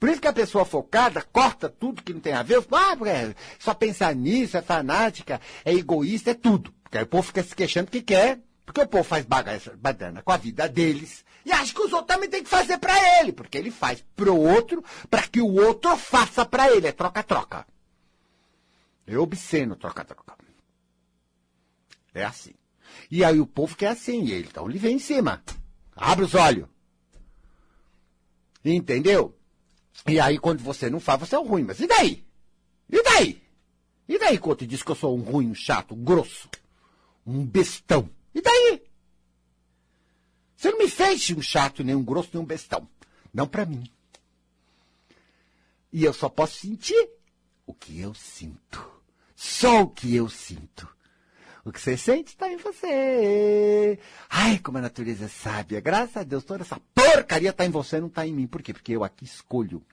[0.00, 2.64] Por isso que a pessoa focada corta tudo que não tem a ver.
[2.72, 6.72] Ah, é só pensar nisso, é fanática, é egoísta, é tudo.
[6.82, 10.22] Porque aí o povo fica se queixando que quer, porque o povo faz bagaça, badana
[10.22, 11.22] com a vida deles.
[11.46, 14.36] E acha que os outros também têm que fazer para ele, porque ele faz pro
[14.36, 16.88] outro, para que o outro faça para ele.
[16.88, 17.64] É troca-troca.
[19.06, 20.36] É obsceno troca-troca.
[22.12, 22.52] É assim.
[23.08, 25.40] E aí o povo quer assim, e ele, então ele vem em cima.
[25.94, 26.66] Abre os olhos.
[28.64, 29.38] Entendeu?
[30.04, 31.62] E aí quando você não faz, você é um ruim.
[31.62, 32.26] Mas e daí?
[32.90, 33.40] E daí?
[34.08, 36.48] E daí quando te diz que eu sou um ruim, um chato, um grosso?
[37.24, 38.10] Um bestão?
[38.34, 38.82] E daí?
[40.56, 42.88] Você não me fez um chato, nem um grosso, nem um bestão.
[43.32, 43.90] Não para mim.
[45.92, 47.08] E eu só posso sentir
[47.66, 48.90] o que eu sinto.
[49.34, 50.88] Só o que eu sinto.
[51.64, 53.98] O que você sente está em você.
[54.30, 55.80] Ai, como a natureza é sábia.
[55.80, 58.46] Graças a Deus, toda essa porcaria está em você, não está em mim.
[58.46, 58.72] Por quê?
[58.72, 59.84] Porque eu aqui escolho.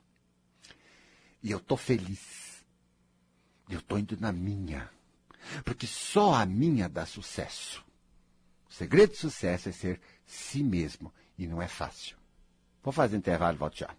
[1.41, 2.63] E eu tô feliz.
[3.67, 4.89] Eu tô indo na minha.
[5.65, 7.83] Porque só a minha dá sucesso.
[8.69, 11.11] O segredo do sucesso é ser si mesmo.
[11.37, 12.15] E não é fácil.
[12.83, 13.89] Vou fazer intervalo e volto já.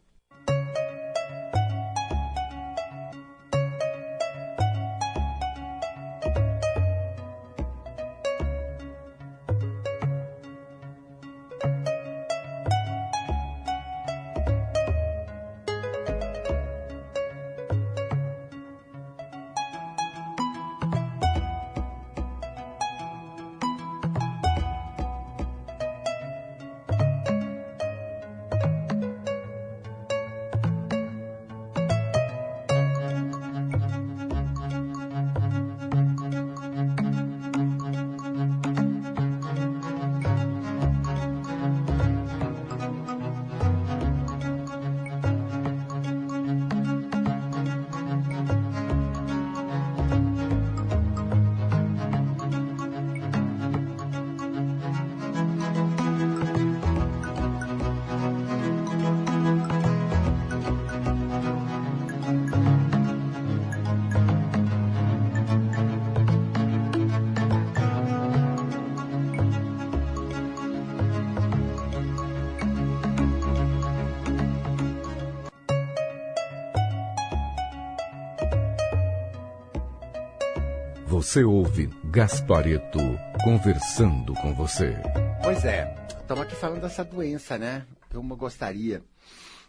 [81.35, 83.01] Você ouve Gaspareto
[83.43, 84.95] conversando com você.
[85.43, 87.85] Pois é, estamos aqui falando dessa doença, né?
[88.13, 89.03] Eu gostaria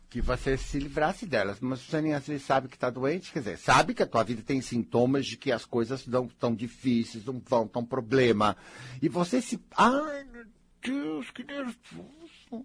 [0.08, 3.58] que você se livrasse delas, mas nem às vezes sabe que está doente, quer dizer,
[3.58, 7.41] sabe que a tua vida tem sintomas de que as coisas não estão difíceis, não
[7.43, 8.56] vão, estão problema.
[9.01, 9.60] E você se.
[9.75, 10.45] Ai, meu
[10.84, 12.63] Deus, que nervoso.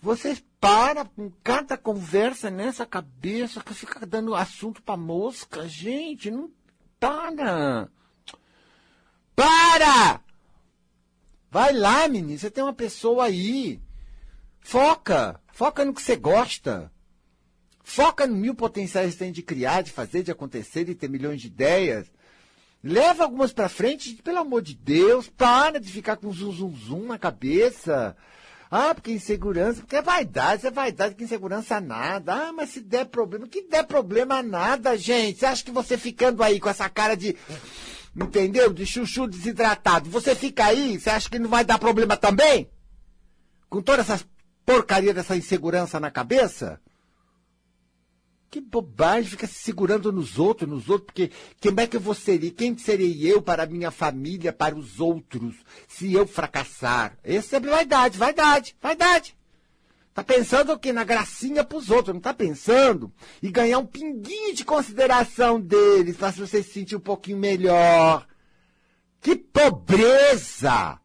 [0.00, 5.68] Você para com cada conversa nessa cabeça que fica dando assunto para mosca.
[5.68, 6.50] Gente, não
[6.98, 7.90] para.
[9.34, 10.20] Para!
[11.50, 12.38] Vai lá, menino.
[12.38, 13.80] Você tem uma pessoa aí.
[14.60, 15.40] Foca.
[15.52, 16.90] Foca no que você gosta.
[17.82, 21.40] Foca no mil potenciais que tem de criar, de fazer, de acontecer, de ter milhões
[21.40, 22.06] de ideias.
[22.82, 25.28] Leva algumas para frente, pelo amor de Deus.
[25.28, 28.16] Para de ficar com zum, zum, zum na cabeça.
[28.70, 32.32] Ah, porque insegurança, porque é vaidade, é vaidade, que insegurança nada.
[32.32, 35.40] Ah, mas se der problema, que der problema nada, gente.
[35.40, 37.36] Você acha que você ficando aí com essa cara de,
[38.16, 38.72] entendeu?
[38.72, 42.70] De chuchu desidratado, você fica aí, você acha que não vai dar problema também?
[43.68, 44.20] Com toda essa
[44.64, 46.80] porcaria dessa insegurança na cabeça?
[48.50, 52.14] Que bobagem, fica se segurando nos outros, nos outros, porque quem é que eu vou
[52.14, 52.38] ser?
[52.50, 55.54] Quem serei eu para a minha família, para os outros,
[55.86, 57.16] se eu fracassar?
[57.22, 59.36] Essa é vaidade, vaidade, vaidade.
[60.12, 60.92] Tá pensando o quê?
[60.92, 66.32] Na gracinha pros outros, não tá pensando em ganhar um pinguinho de consideração deles, para
[66.32, 68.26] você se sentir um pouquinho melhor.
[69.20, 71.00] Que pobreza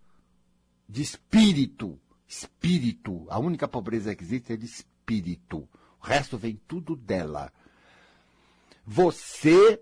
[0.90, 2.00] de espírito.
[2.28, 3.26] Espírito.
[3.30, 5.70] A única pobreza que existe é de espírito.
[6.02, 7.54] O resto vem tudo dela.
[8.86, 9.80] Você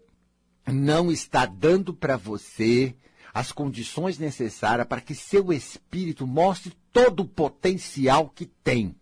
[0.68, 2.96] não está dando para você
[3.34, 8.96] as condições necessárias para que seu espírito mostre todo o potencial que tem.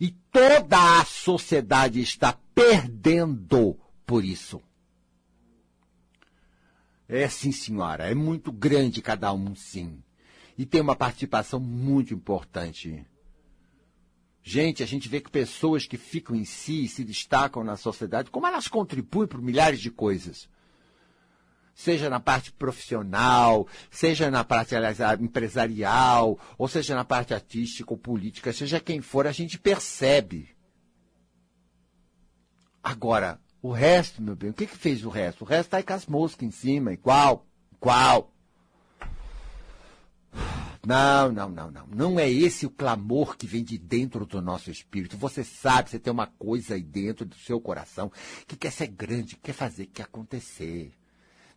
[0.00, 4.60] E toda a sociedade está perdendo por isso.
[7.08, 10.02] É sim, senhora, é muito grande cada um, sim.
[10.56, 13.06] E tem uma participação muito importante
[14.42, 18.46] Gente, a gente vê que pessoas que ficam em si, se destacam na sociedade, como
[18.46, 20.48] elas contribuem para milhares de coisas.
[21.74, 27.98] Seja na parte profissional, seja na parte aliás, empresarial, ou seja na parte artística ou
[27.98, 30.50] política, seja quem for, a gente percebe.
[32.82, 35.42] Agora, o resto, meu bem, o que, que fez o resto?
[35.42, 38.32] O resto está aí com as moscas em cima, igual, igual.
[40.84, 41.86] Não, não, não, não.
[41.86, 45.16] Não é esse o clamor que vem de dentro do nosso espírito.
[45.16, 48.10] Você sabe, você tem uma coisa aí dentro do seu coração
[48.48, 50.92] que quer ser grande, que quer fazer, que acontecer.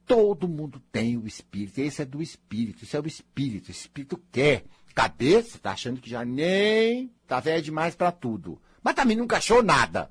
[0.05, 1.79] Todo mundo tem o espírito.
[1.79, 2.83] Esse é do espírito.
[2.83, 3.69] Isso é o espírito.
[3.69, 4.65] O espírito quer.
[4.93, 8.61] Cabeça tá achando que já nem tá velho demais para tudo.
[8.83, 10.09] Mas também nunca achou nada.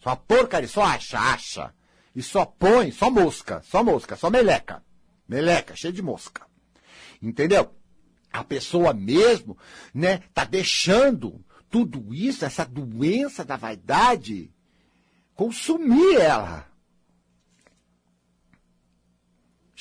[0.00, 1.74] Só porcaria, só acha, acha.
[2.14, 4.84] E só põe, só mosca, só mosca, só meleca.
[5.26, 6.46] Meleca, cheio de mosca.
[7.22, 7.74] Entendeu?
[8.34, 9.56] a pessoa mesmo,
[9.94, 14.52] né, tá deixando tudo isso, essa doença da vaidade,
[15.36, 16.68] consumir ela.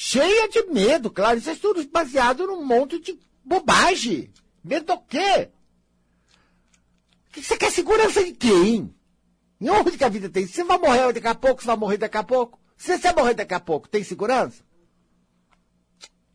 [0.06, 4.34] Cheia de medo, claro, isso é tudo baseado num monte de bobagem.
[4.62, 5.50] Medo do quê?
[7.34, 8.94] Você quer segurança de quem?
[9.62, 10.46] Em onde que a vida tem?
[10.46, 12.60] Você vai morrer daqui a pouco, você vai morrer daqui a pouco.
[12.76, 14.62] Se você morrer daqui a pouco, tem segurança?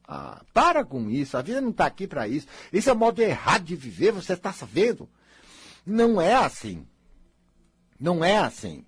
[0.03, 2.47] Ah, para com isso, a vida não está aqui para isso.
[2.73, 5.07] Esse é o modo errado de viver, você está sabendo?
[5.85, 6.89] Não é assim.
[8.01, 8.87] Não é assim.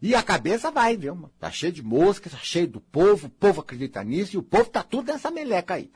[0.00, 1.30] E a cabeça vai, viu?
[1.38, 4.70] Tá cheio de moscas, tá cheio do povo, o povo acredita nisso e o povo
[4.70, 5.90] tá tudo nessa meleca aí.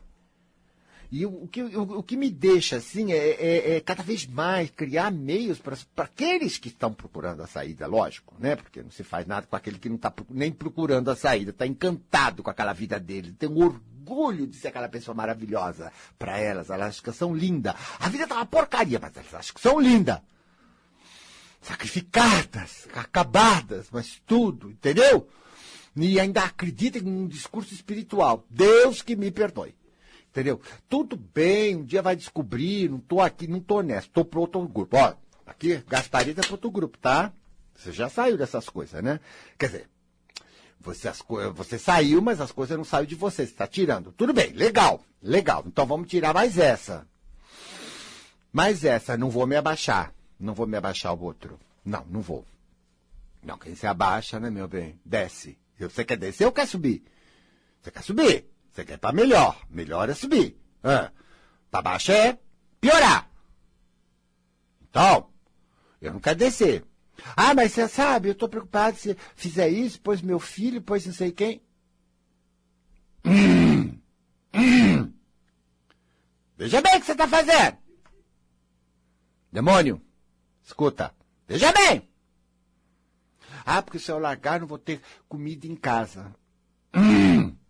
[1.13, 4.27] E o, o que, o, o, que me deixa assim é, é, é cada vez
[4.27, 8.57] mais criar meios para aqueles que estão procurando a saída, lógico, né?
[8.57, 11.67] Porque não se faz nada com aquele que não está nem procurando a saída, está
[11.67, 16.71] encantado com aquela vida dele, tem um orgulho de ser aquela pessoa maravilhosa para elas.
[16.71, 17.75] Elas acham que são lindas.
[18.01, 20.19] A vida tá uma porcaria, mas elas acham que são lindas.
[21.63, 25.29] Sacrificadas, acabadas, mas tudo, entendeu?
[25.95, 28.45] E ainda acreditam em um discurso espiritual.
[28.51, 29.75] Deus que me perdoe.
[30.31, 30.61] Entendeu?
[30.89, 34.67] Tudo bem, um dia vai descobrir, não tô aqui, não tô nessa, tô pro outro
[34.67, 34.97] grupo.
[34.97, 35.15] Ó,
[35.47, 37.33] aqui, Gasparita é pro outro grupo, tá?
[37.75, 39.21] Você já saiu dessas coisas, né?
[39.59, 39.91] Quer dizer,
[40.81, 41.23] você, as,
[41.55, 43.47] você saiu, mas as coisas não saíram de você.
[43.47, 44.13] Você está tirando.
[44.13, 45.63] Tudo bem, legal, legal.
[45.67, 47.07] Então vamos tirar mais essa.
[48.53, 50.13] Mais essa, não vou me abaixar.
[50.43, 51.57] Não vou me abaixar o outro.
[51.85, 52.45] Não, não vou.
[53.45, 54.99] Não, quem se abaixa, né, meu bem?
[55.05, 55.57] Desce.
[55.79, 57.05] Você quer descer ou quer subir?
[57.81, 58.45] Você quer subir.
[58.73, 59.57] Você quer para melhor.
[59.71, 60.57] Melhor é subir.
[60.83, 61.13] Ah,
[61.71, 62.37] para baixo é
[62.81, 63.31] piorar.
[64.83, 65.31] Então,
[66.01, 66.85] eu não quero descer.
[67.37, 71.15] Ah, mas você sabe, eu estou preocupado se fizer isso, pois meu filho, pois não
[71.15, 71.63] sei quem.
[73.25, 73.97] Hum,
[74.53, 75.13] hum.
[76.59, 77.79] Veja bem o que você está fazendo.
[79.53, 80.03] Demônio,
[80.65, 81.15] escuta.
[81.47, 82.09] Veja bem.
[83.65, 86.35] Ah, porque se eu largar, não vou ter comida em casa.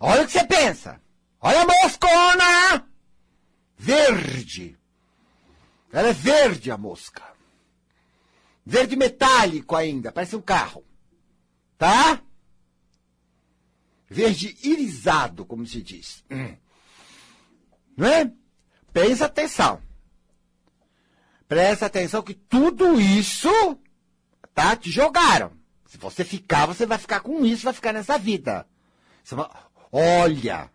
[0.00, 1.00] Olha o que você pensa.
[1.40, 2.88] Olha a moscona!
[3.76, 4.78] Verde.
[5.92, 7.22] Ela é verde, a mosca.
[8.64, 10.84] Verde metálico ainda, parece um carro.
[11.76, 12.22] Tá?
[14.08, 16.24] Verde irisado, como se diz.
[17.96, 18.32] Não é?
[18.92, 19.82] Pensa atenção.
[21.52, 23.50] Presta atenção que tudo isso,
[24.54, 24.74] tá?
[24.74, 25.52] Te jogaram.
[25.84, 28.66] Se você ficar, você vai ficar com isso, vai ficar nessa vida.
[29.26, 29.46] Vai...
[29.92, 30.70] Olha.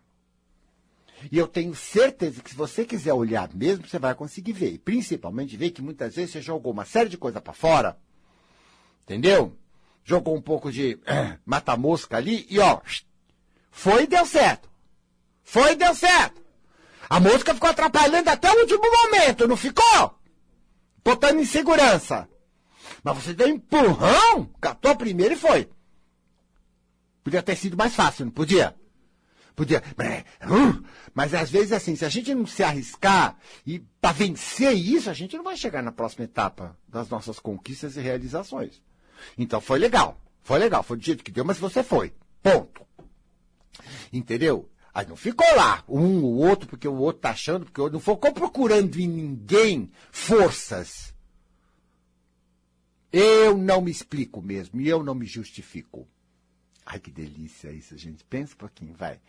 [1.32, 4.74] E eu tenho certeza que se você quiser olhar mesmo, você vai conseguir ver.
[4.74, 7.98] E principalmente ver que muitas vezes você jogou uma série de coisa para fora.
[9.02, 9.58] Entendeu?
[10.04, 10.96] Jogou um pouco de
[11.44, 12.80] mata-mosca ali e ó.
[13.72, 14.70] Foi e deu certo.
[15.42, 16.40] Foi e deu certo.
[17.10, 20.17] A mosca ficou atrapalhando até o último momento, não ficou?
[21.04, 22.28] Botando em segurança.
[23.02, 25.68] Mas você deu empurrão, catou primeiro e foi.
[27.22, 28.74] Podia ter sido mais fácil, não podia?
[29.54, 29.82] Podia.
[30.44, 35.10] Uh, mas às vezes, assim, se a gente não se arriscar e para vencer isso,
[35.10, 38.80] a gente não vai chegar na próxima etapa das nossas conquistas e realizações.
[39.36, 40.20] Então foi legal.
[40.42, 40.82] Foi legal.
[40.82, 42.14] Foi do jeito que deu, mas você foi.
[42.42, 42.86] Ponto.
[44.12, 44.70] Entendeu?
[44.92, 47.94] Aí não ficou lá, um ou outro, porque o outro tá achando, porque o outro
[47.94, 51.14] não ficou procurando em ninguém forças.
[53.12, 56.06] Eu não me explico mesmo, e eu não me justifico.
[56.84, 58.24] Ai, que delícia isso, gente.
[58.24, 59.20] Pensa um pouquinho, vai.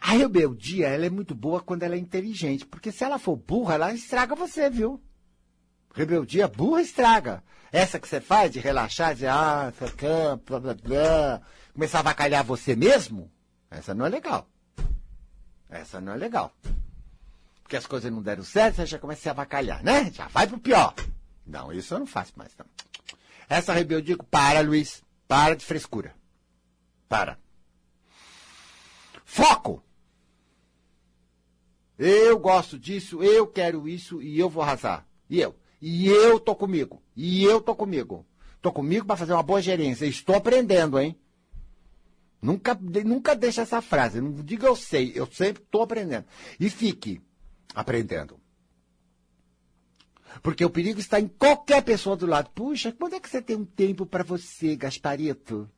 [0.00, 3.74] A rebeldia, ela é muito boa quando ela é inteligente, porque se ela for burra,
[3.74, 5.02] ela estraga você, viu?
[5.94, 7.42] Rebeldia burra estraga.
[7.72, 9.72] Essa que você faz de relaxar, de ah,
[10.46, 13.30] blá, blá, blá, começar a avacalhar você mesmo,
[13.70, 14.46] essa não é legal.
[15.70, 16.52] Essa não é legal.
[17.62, 20.10] Porque as coisas não deram certo, você já começa a se avacalhar, né?
[20.12, 20.94] Já vai pro pior.
[21.46, 22.66] Não, isso eu não faço mais, não.
[23.48, 25.02] Essa rebeldia, para, Luiz.
[25.28, 26.14] Para de frescura.
[27.08, 27.38] Para.
[29.24, 29.82] Foco!
[31.96, 35.06] Eu gosto disso, eu quero isso e eu vou arrasar.
[35.28, 35.54] E eu?
[35.80, 37.02] E eu tô comigo.
[37.14, 38.26] E eu tô comigo.
[38.62, 40.06] Tô comigo para fazer uma boa gerência.
[40.06, 41.19] Estou aprendendo, hein?
[42.40, 42.74] Nunca,
[43.04, 44.20] nunca deixe essa frase.
[44.20, 46.24] Não diga eu sei, eu sempre estou aprendendo.
[46.58, 47.20] E fique
[47.74, 48.40] aprendendo.
[50.42, 52.50] Porque o perigo está em qualquer pessoa do lado.
[52.50, 55.68] Puxa, quando é que você tem um tempo para você, Gasparito?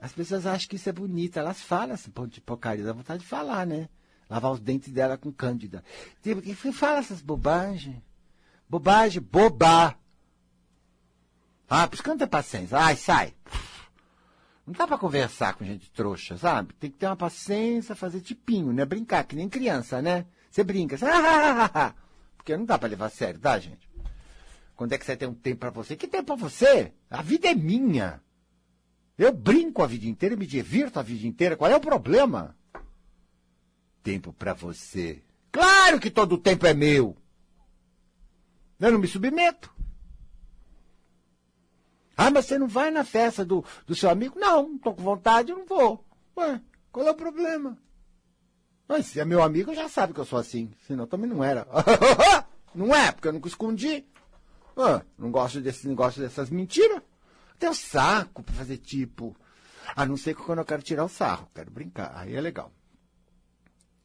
[0.00, 1.38] As pessoas acham que isso é bonito.
[1.38, 3.88] Elas falam assim, pô, de porcaria, dá vontade de falar, né?
[4.28, 5.84] Lavar os dentes dela com cândida.
[6.22, 8.02] Tipo, fala essas bobagens?
[8.68, 9.96] Bobagem, boba.
[11.68, 12.76] Ah, por isso que não tem paciência.
[12.76, 13.34] Ai, sai.
[14.68, 16.74] Não dá para conversar com gente trouxa, sabe?
[16.74, 18.84] Tem que ter uma paciência, fazer tipinho, né?
[18.84, 20.26] Brincar, que nem criança, né?
[20.50, 21.06] Você brinca, você...
[22.36, 23.88] porque não dá para levar a sério, tá, gente?
[24.76, 25.96] Quando é que você tem um tempo para você?
[25.96, 26.92] Que tempo para você?
[27.08, 28.20] A vida é minha.
[29.16, 31.56] Eu brinco a vida inteira, me divirto a vida inteira.
[31.56, 32.54] Qual é o problema?
[34.02, 35.22] Tempo para você.
[35.50, 37.16] Claro que todo o tempo é meu.
[38.78, 39.74] Eu não me submeto.
[42.20, 44.36] Ah, mas você não vai na festa do, do seu amigo?
[44.36, 46.04] Não, tô com vontade, não vou.
[46.36, 47.78] Ué, qual é o problema?
[48.88, 50.72] Mas se é meu amigo, já sabe que eu sou assim.
[50.84, 51.64] Senão também não era.
[52.74, 54.04] não é, porque eu nunca escondi.
[54.76, 57.00] Ah, não gosto desse negócio dessas mentiras.
[57.56, 59.36] Tem o saco pra fazer tipo.
[59.94, 62.16] A não ser que quando eu quero tirar o sarro, quero brincar.
[62.16, 62.72] Aí é legal.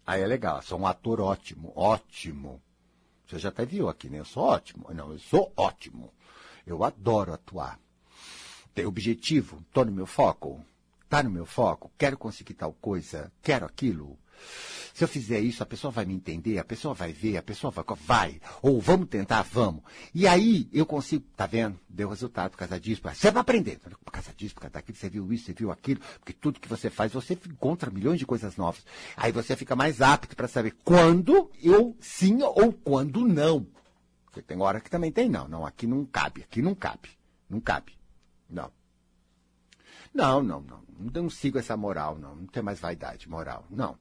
[0.06, 0.62] Aí é legal.
[0.62, 2.62] Sou um ator ótimo, ótimo.
[3.26, 4.20] Você já até viu aqui, né?
[4.20, 4.86] Eu sou ótimo.
[4.94, 6.14] Não, eu sou ótimo.
[6.64, 7.80] Eu adoro atuar.
[8.74, 9.64] Tem objetivo?
[9.68, 10.64] Estou no meu foco?
[11.04, 11.92] Está no meu foco?
[11.98, 13.32] Quero conseguir tal coisa?
[13.42, 14.18] Quero aquilo?
[14.94, 17.72] Se eu fizer isso, a pessoa vai me entender, a pessoa vai ver, a pessoa
[17.72, 18.42] vai, vai.
[18.62, 19.82] Ou vamos tentar, vamos.
[20.14, 21.80] E aí eu consigo, tá vendo?
[21.90, 23.02] Deu resultado por causa disso.
[23.04, 23.80] Você vai aprender.
[23.80, 26.00] Por causa disso, por causa daquilo, você viu isso, você viu aquilo.
[26.20, 28.86] Porque tudo que você faz, você encontra milhões de coisas novas.
[29.18, 33.66] Aí você fica mais apto para saber quando eu sim ou quando não.
[34.26, 35.48] Porque tem hora que também tem não.
[35.48, 37.10] Não, aqui não cabe, aqui não cabe.
[37.50, 37.94] Não cabe.
[38.54, 38.72] Não.
[40.14, 40.84] Não, não, não.
[41.14, 42.36] Não sigo essa moral, não.
[42.36, 43.66] Não tenho mais vaidade moral.
[43.70, 43.98] Não.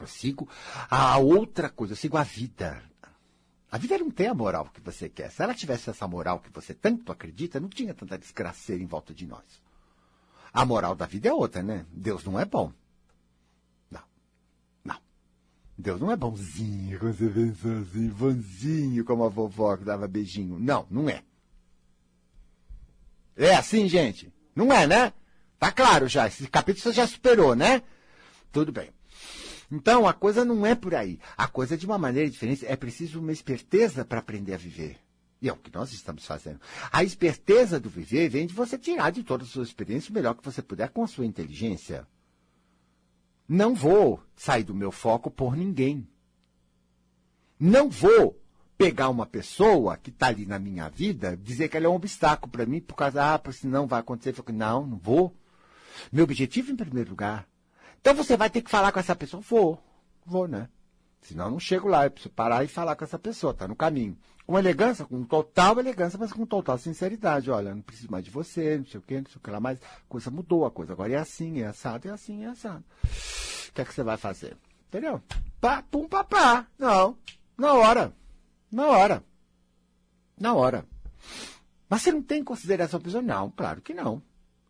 [0.00, 0.48] Eu sigo
[0.90, 2.82] a outra coisa, eu sigo a vida.
[3.70, 5.30] A vida não tem a moral que você quer.
[5.30, 9.12] Se ela tivesse essa moral que você tanto acredita, não tinha tanta desgraceira em volta
[9.12, 9.44] de nós.
[10.52, 11.84] A moral da vida é outra, né?
[11.92, 12.72] Deus não é bom.
[13.90, 14.02] Não.
[14.84, 14.98] Não.
[15.76, 20.58] Deus não é bonzinho, quando você pensa assim, bonzinho, como a vovó que dava beijinho.
[20.58, 21.24] Não, não é.
[23.36, 24.32] É assim, gente?
[24.54, 25.12] Não é, né?
[25.58, 27.82] Tá claro já, esse capítulo você já superou, né?
[28.52, 28.90] Tudo bem.
[29.70, 31.18] Então, a coisa não é por aí.
[31.36, 32.64] A coisa é de uma maneira diferente.
[32.66, 34.98] É preciso uma esperteza para aprender a viver.
[35.42, 36.60] E é o que nós estamos fazendo.
[36.92, 40.34] A esperteza do viver vem de você tirar de todas as suas experiências o melhor
[40.34, 42.06] que você puder com a sua inteligência.
[43.48, 46.06] Não vou sair do meu foco por ninguém.
[47.58, 48.40] Não vou
[48.76, 52.50] pegar uma pessoa que está ali na minha vida, dizer que ela é um obstáculo
[52.50, 54.34] para mim, por causa, ah, senão vai acontecer.
[54.52, 55.34] Não, não vou.
[56.12, 57.46] Meu objetivo em primeiro lugar.
[58.00, 59.40] Então você vai ter que falar com essa pessoa.
[59.40, 59.82] Vou,
[60.26, 60.68] vou, né?
[61.22, 63.74] Senão eu não chego lá, eu preciso parar e falar com essa pessoa, está no
[63.74, 64.16] caminho.
[64.46, 67.50] Com elegância, com total elegância, mas com total sinceridade.
[67.50, 69.58] Olha, não preciso mais de você, não sei o quê, não sei o que lá
[69.58, 69.78] mais.
[69.78, 72.84] A coisa mudou, a coisa agora é assim, é assado, é assim, é assado.
[73.04, 74.54] O que é que você vai fazer?
[74.88, 75.22] Entendeu?
[75.60, 76.66] Pá, pum, papá.
[76.78, 77.16] Não.
[77.56, 78.12] Na hora.
[78.74, 79.24] Na hora.
[80.36, 80.84] Na hora.
[81.88, 83.22] Mas você não tem consideração pessoal?
[83.22, 84.20] Não, claro que não.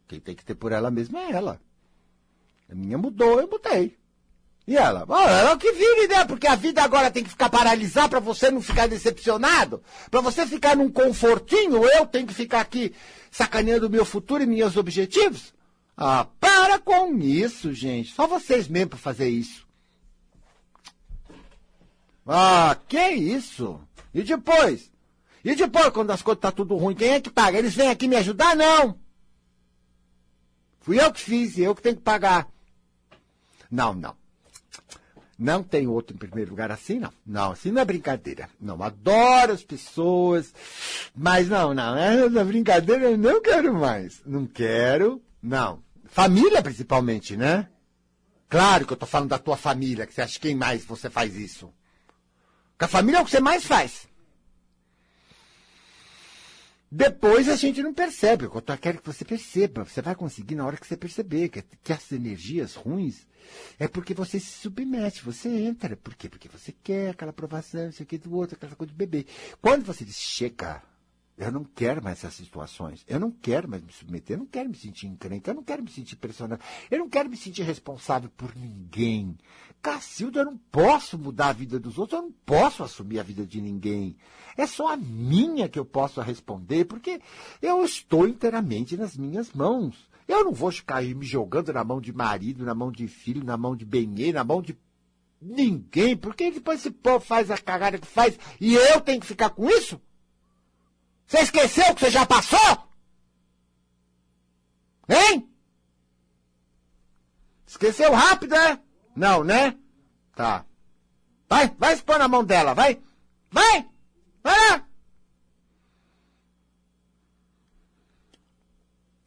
[0.07, 1.59] Quem tem que ter por ela mesma é ela.
[2.71, 3.97] A minha mudou, eu mudei.
[4.67, 5.07] E ela?
[5.09, 6.23] Oh, ela que vire, né?
[6.27, 9.83] Porque a vida agora tem que ficar paralisada para você não ficar decepcionado.
[10.11, 12.95] Para você ficar num confortinho, eu tenho que ficar aqui
[13.31, 15.55] sacaneando o meu futuro e meus objetivos?
[15.97, 18.13] Ah, para com isso, gente.
[18.13, 19.67] Só vocês mesmo para fazer isso.
[22.27, 23.81] Ah, que isso?
[24.15, 24.91] E depois?
[25.45, 27.59] E depois, quando as coisas estão tá tudo ruim, quem é que paga?
[27.59, 28.57] Eles vêm aqui me ajudar?
[28.57, 28.99] Não!
[30.81, 32.49] Fui eu que fiz, eu que tenho que pagar.
[33.71, 34.15] Não, não.
[35.39, 37.13] Não tem outro em primeiro lugar assim, não.
[37.27, 38.49] Não, assim não é brincadeira.
[38.61, 40.55] Não, adoro as pessoas,
[41.15, 44.23] mas não, não, essa brincadeira eu não quero mais.
[44.25, 45.83] Não quero, não.
[46.07, 47.69] Família principalmente, né?
[48.49, 51.11] Claro que eu tô falando da tua família, que você acha que quem mais você
[51.11, 51.73] faz isso?
[52.79, 54.09] Com a família é o que você mais faz.
[56.91, 58.45] Depois a gente não percebe.
[58.45, 59.85] Eu quero que você perceba.
[59.85, 63.27] Você vai conseguir na hora que você perceber que, que as energias ruins
[63.79, 65.97] é porque você se submete, você entra.
[65.97, 66.29] Por quê?
[66.29, 69.27] Porque você quer aquela aprovação, isso aqui do outro, aquela coisa de bebê.
[69.61, 70.83] Quando você diz, chega,
[71.37, 73.05] eu não quero mais essas situações.
[73.09, 74.37] Eu não quero mais me submeter.
[74.37, 75.51] Eu não quero me sentir encrenca.
[75.51, 76.63] Eu não quero me sentir pressionado.
[76.89, 79.37] Eu não quero me sentir responsável por ninguém.
[79.83, 82.19] Cacilda, eu não posso mudar a vida dos outros.
[82.19, 84.17] Eu não posso assumir a vida de ninguém.
[84.57, 87.21] É só a minha que eu posso responder, porque
[87.61, 90.09] eu estou inteiramente nas minhas mãos.
[90.29, 93.57] Eu não vou ficar me jogando na mão de marido, na mão de filho, na
[93.57, 94.79] mão de benê, na mão de
[95.43, 99.51] ninguém, porque depois esse povo faz a cagada que faz e eu tenho que ficar
[99.51, 100.01] com isso?
[101.35, 102.89] Você esqueceu que você já passou?
[105.09, 105.53] Hein?
[107.67, 108.81] Esqueceu rápido, é?
[109.17, 109.77] Não, né?
[110.37, 110.65] Tá.
[111.49, 113.03] Vai, vai expor na mão dela, vai.
[113.51, 113.85] Vai!
[114.45, 114.87] Vai lá!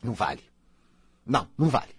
[0.02, 0.50] Não vale.
[1.26, 1.94] Não, não vale.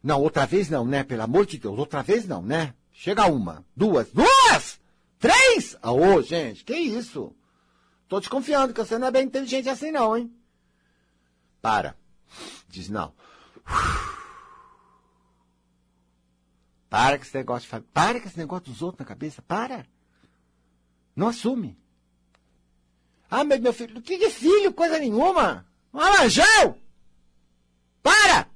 [0.00, 1.02] Não, outra vez não, né?
[1.02, 2.72] Pelo amor de Deus, outra vez não, né?
[2.92, 4.80] Chega uma, duas, duas!
[5.18, 5.76] Três!
[5.82, 7.34] Ô, gente, que isso?
[8.08, 10.32] Tô desconfiando que você não é bem inteligente assim não, hein?
[11.60, 11.96] Para.
[12.68, 13.12] Diz não.
[16.88, 19.42] Para com esse negócio de Para com esse negócio dos outros na cabeça.
[19.42, 19.86] Para.
[21.14, 21.76] Não assume.
[23.28, 24.00] Ah, meu, meu filho.
[24.00, 24.72] Que de filho?
[24.72, 25.66] Coisa nenhuma.
[25.92, 26.80] Um alanjão.
[28.02, 28.48] Para.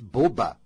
[0.00, 0.60] Boba.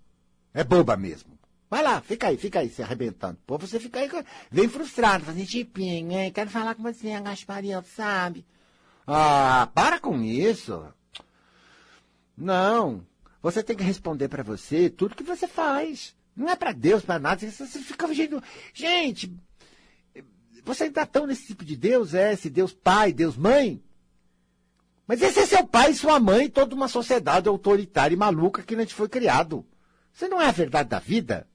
[0.53, 1.38] É boba mesmo.
[1.71, 3.39] Vai lá, fica aí, fica aí, se arrebentando.
[3.47, 4.09] Pô, você fica aí,
[4.51, 6.33] vem frustrado, fazendo tipinho, hein?
[6.33, 8.47] Quero falar com você, Gasparinho, sabe?
[9.07, 10.87] Ah, para com isso.
[12.37, 13.07] Não.
[13.43, 16.17] Você tem que responder para você tudo que você faz.
[16.35, 17.51] Não é para Deus, para nada.
[17.51, 18.43] Você fica vendo.
[18.73, 19.35] Gente,
[20.65, 22.33] você ainda tão nesse tipo de Deus, é?
[22.33, 23.83] Esse Deus pai, Deus mãe?
[25.07, 28.79] Mas esse é seu pai, sua mãe, toda uma sociedade autoritária e maluca que a
[28.79, 29.67] gente foi criado.
[30.13, 31.47] Você não é a verdade da vida?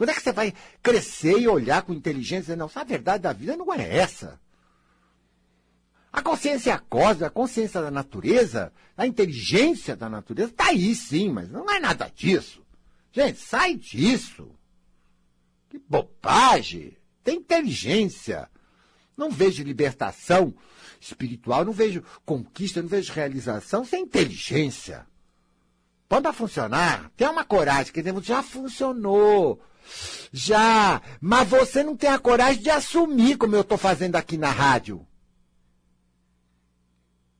[0.00, 2.56] Quando é que você vai crescer e olhar com inteligência?
[2.56, 4.40] Não, a verdade da vida não é essa.
[6.10, 11.50] A consciência cósmica, a consciência da natureza, a inteligência da natureza, está aí sim, mas
[11.50, 12.64] não é nada disso.
[13.12, 14.50] Gente, sai disso.
[15.68, 16.96] Que bobagem.
[17.22, 18.48] Tem inteligência.
[19.14, 20.54] Não vejo libertação
[20.98, 25.06] espiritual, não vejo conquista, não vejo realização sem inteligência.
[26.08, 27.12] Pode funcionar.
[27.18, 29.60] Tem uma coragem, quer dizer, já funcionou.
[30.32, 34.50] Já, mas você não tem a coragem de assumir como eu estou fazendo aqui na
[34.50, 35.06] rádio.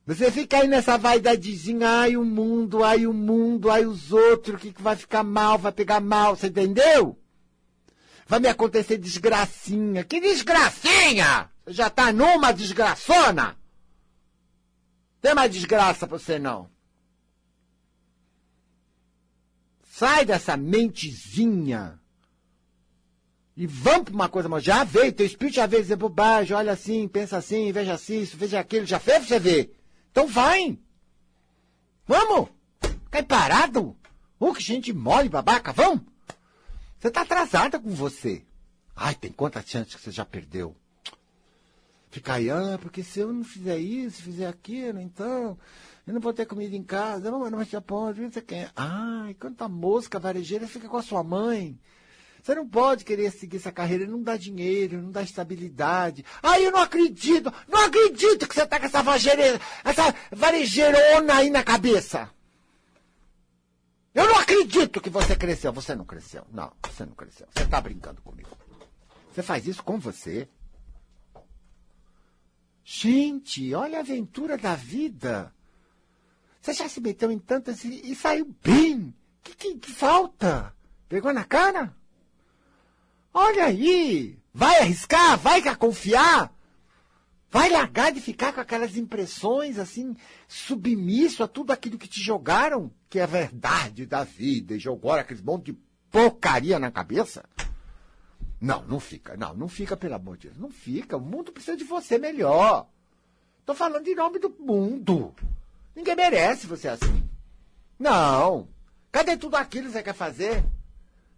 [0.05, 4.59] Você fica aí nessa vaidadezinha, ai o mundo, ai o mundo, ai os outros, o
[4.59, 7.17] que, que vai ficar mal, vai pegar mal, você entendeu?
[8.27, 10.03] Vai me acontecer desgracinha.
[10.03, 11.49] Que desgracinha?
[11.65, 13.57] Você já tá numa desgraçona?
[15.21, 16.69] Tem mais desgraça pra você não.
[19.83, 22.00] Sai dessa mentezinha.
[23.55, 26.71] E vamos para uma coisa, mas já veio, teu espírito já veio dizer bobagem, olha
[26.71, 29.75] assim, pensa assim, veja assim, isso, veja aquilo, já fez você ver.
[30.11, 30.77] Então vai.
[32.07, 32.49] Vamos.
[33.09, 33.95] Cai parado.
[34.39, 36.01] Uh, que gente mole, babaca, vamos.
[36.99, 38.43] Você tá atrasada com você.
[38.95, 40.75] Ai, tem quantas chances que você já perdeu?
[42.09, 45.57] Fica aí, ah, porque se eu não fizer isso, fizer aquilo, então,
[46.05, 48.69] eu não vou ter comida em casa, não, mas já pode, você quer.
[48.75, 51.79] Ai, quanta mosca varejeira fica com a sua mãe.
[52.41, 56.25] Você não pode querer seguir essa carreira, não dá dinheiro, não dá estabilidade.
[56.41, 61.49] Ai, eu não acredito, não acredito que você tá com essa varejeira, essa varejeirona aí
[61.49, 62.29] na cabeça.
[64.13, 65.71] Eu não acredito que você cresceu.
[65.71, 66.45] Você não cresceu.
[66.51, 67.47] Não, você não cresceu.
[67.53, 68.49] Você está brincando comigo.
[69.31, 70.49] Você faz isso com você.
[72.83, 75.53] Gente, olha a aventura da vida.
[76.59, 79.15] Você já se meteu em tantas e, e saiu bem.
[79.41, 80.75] Que, que, que falta?
[81.07, 81.95] Pegou na cara?
[83.33, 84.37] Olha aí.
[84.53, 85.37] Vai arriscar?
[85.37, 86.53] Vai confiar?
[87.49, 90.15] Vai largar de ficar com aquelas impressões assim,
[90.47, 95.43] submisso a tudo aquilo que te jogaram, que é verdade da vida, e jogou aqueles
[95.43, 95.77] monte de
[96.09, 97.43] porcaria na cabeça?
[98.59, 99.35] Não, não fica.
[99.35, 100.59] Não, não fica, pelo amor de Deus.
[100.59, 101.17] Não fica.
[101.17, 102.87] O mundo precisa de você melhor.
[103.65, 105.33] Tô falando em nome do mundo.
[105.95, 107.27] Ninguém merece você assim.
[107.99, 108.69] Não.
[109.11, 110.63] Cadê tudo aquilo que você quer fazer?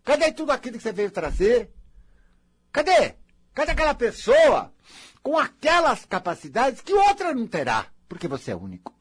[0.03, 1.71] Cadê tudo aquilo que você veio trazer?
[2.73, 3.13] Cadê?
[3.53, 4.73] Cadê aquela pessoa
[5.21, 8.93] com aquelas capacidades que outra não terá, porque você é único.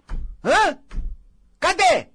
[0.44, 0.78] Hã?
[1.58, 2.08] Cadê?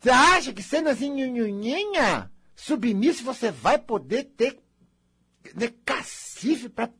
[0.00, 4.58] Você acha que sendo assim, nhunhinha, submisso, você vai poder ter
[5.54, 6.90] né, cacife para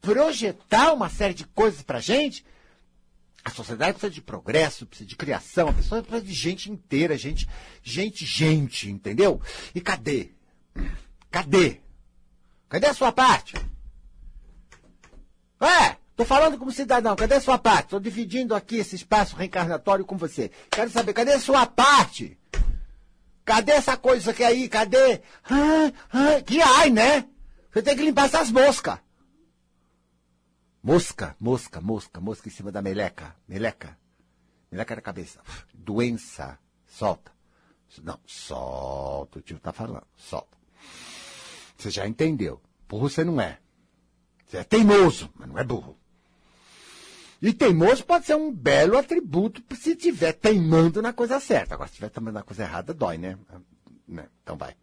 [0.00, 2.44] projetar uma série de coisas pra gente?
[3.42, 7.48] A sociedade precisa de progresso, precisa de criação, a pessoa precisa de gente inteira, gente,
[7.82, 9.40] gente, gente, entendeu?
[9.74, 10.30] E cadê?
[11.30, 11.83] Cadê?
[12.74, 13.54] Cadê a sua parte?
[15.60, 17.90] É, tô falando como cidadão, cadê a sua parte?
[17.90, 20.50] Tô dividindo aqui esse espaço reencarnatório com você.
[20.72, 22.36] Quero saber, cadê a sua parte?
[23.44, 24.68] Cadê essa coisa aqui aí?
[24.68, 25.22] Cadê?
[25.44, 27.28] Ah, ah, que ai, né?
[27.72, 28.98] Você tem que limpar essas moscas.
[30.82, 33.36] Mosca, mosca, mosca, mosca em cima da meleca.
[33.46, 33.96] Meleca.
[34.68, 35.38] Meleca na cabeça.
[35.72, 36.58] Doença.
[36.88, 37.30] Solta.
[38.02, 39.38] Não, solta.
[39.38, 40.08] O tio tá falando.
[40.16, 40.58] Solta.
[41.78, 42.63] Você já entendeu.
[42.88, 43.58] Burro você não é.
[44.46, 45.98] Você é teimoso, mas não é burro.
[47.40, 51.74] E teimoso pode ser um belo atributo se estiver teimando na coisa certa.
[51.74, 53.38] Agora, se estiver teimando na coisa errada, dói, né?
[54.08, 54.26] né?
[54.42, 54.74] Então vai.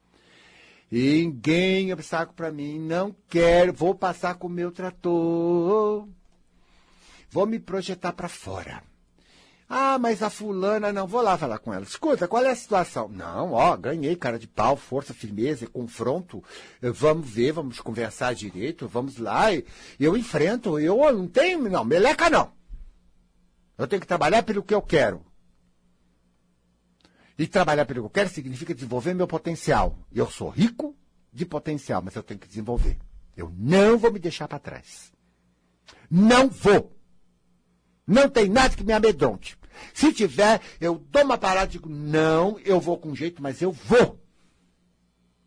[0.92, 6.08] Ninguém obstáculo para mim, não quero, vou passar com o meu trator.
[7.32, 8.84] Vou me projetar para fora.
[9.74, 11.86] Ah, mas a fulana, não, vou lá falar com ela.
[11.86, 13.08] Escuta, qual é a situação?
[13.08, 16.44] Não, ó, ganhei, cara de pau, força, firmeza, confronto.
[16.82, 19.46] Vamos ver, vamos conversar direito, vamos lá.
[19.98, 22.52] Eu enfrento, eu não tenho, não, meleca não.
[23.78, 25.26] Eu tenho que trabalhar pelo que eu quero.
[27.40, 29.98] E trabalhar pelo que eu quero significa desenvolver meu potencial.
[30.12, 30.94] Eu sou rico
[31.32, 32.98] de potencial, mas eu tenho que desenvolver.
[33.38, 35.14] Eu não vou me deixar para trás.
[36.10, 36.92] Não vou.
[38.06, 39.61] Não tem nada que me amedronte.
[39.94, 43.72] Se tiver, eu dou uma parada e digo, não, eu vou com jeito, mas eu
[43.72, 44.20] vou.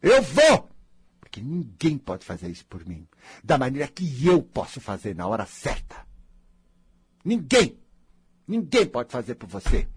[0.02, 0.70] Eu vou!
[1.20, 3.08] Porque ninguém pode fazer isso por mim.
[3.42, 5.96] Da maneira que eu posso fazer na hora certa.
[7.24, 7.78] Ninguém!
[8.46, 9.88] Ninguém pode fazer por você.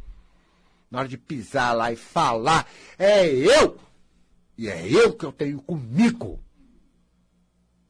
[0.90, 2.66] Na hora de pisar lá e falar,
[2.98, 3.78] é eu!
[4.58, 6.42] E é eu que eu tenho comigo.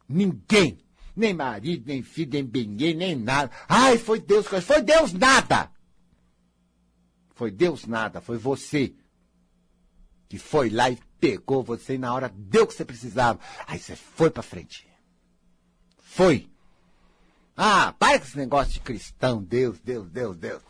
[0.08, 0.78] Ninguém.
[1.16, 3.50] Nem marido, nem filho, nem ninguém, nem nada.
[3.68, 4.46] Ai, foi Deus.
[4.46, 5.70] Foi Deus nada!
[7.38, 8.92] Foi Deus nada, foi você
[10.28, 13.38] que foi lá e pegou você e na hora deu o que você precisava.
[13.64, 14.84] Aí você foi para frente.
[16.02, 16.50] Foi.
[17.56, 20.62] Ah, para com esse negócio de cristão, Deus, Deus, Deus, Deus.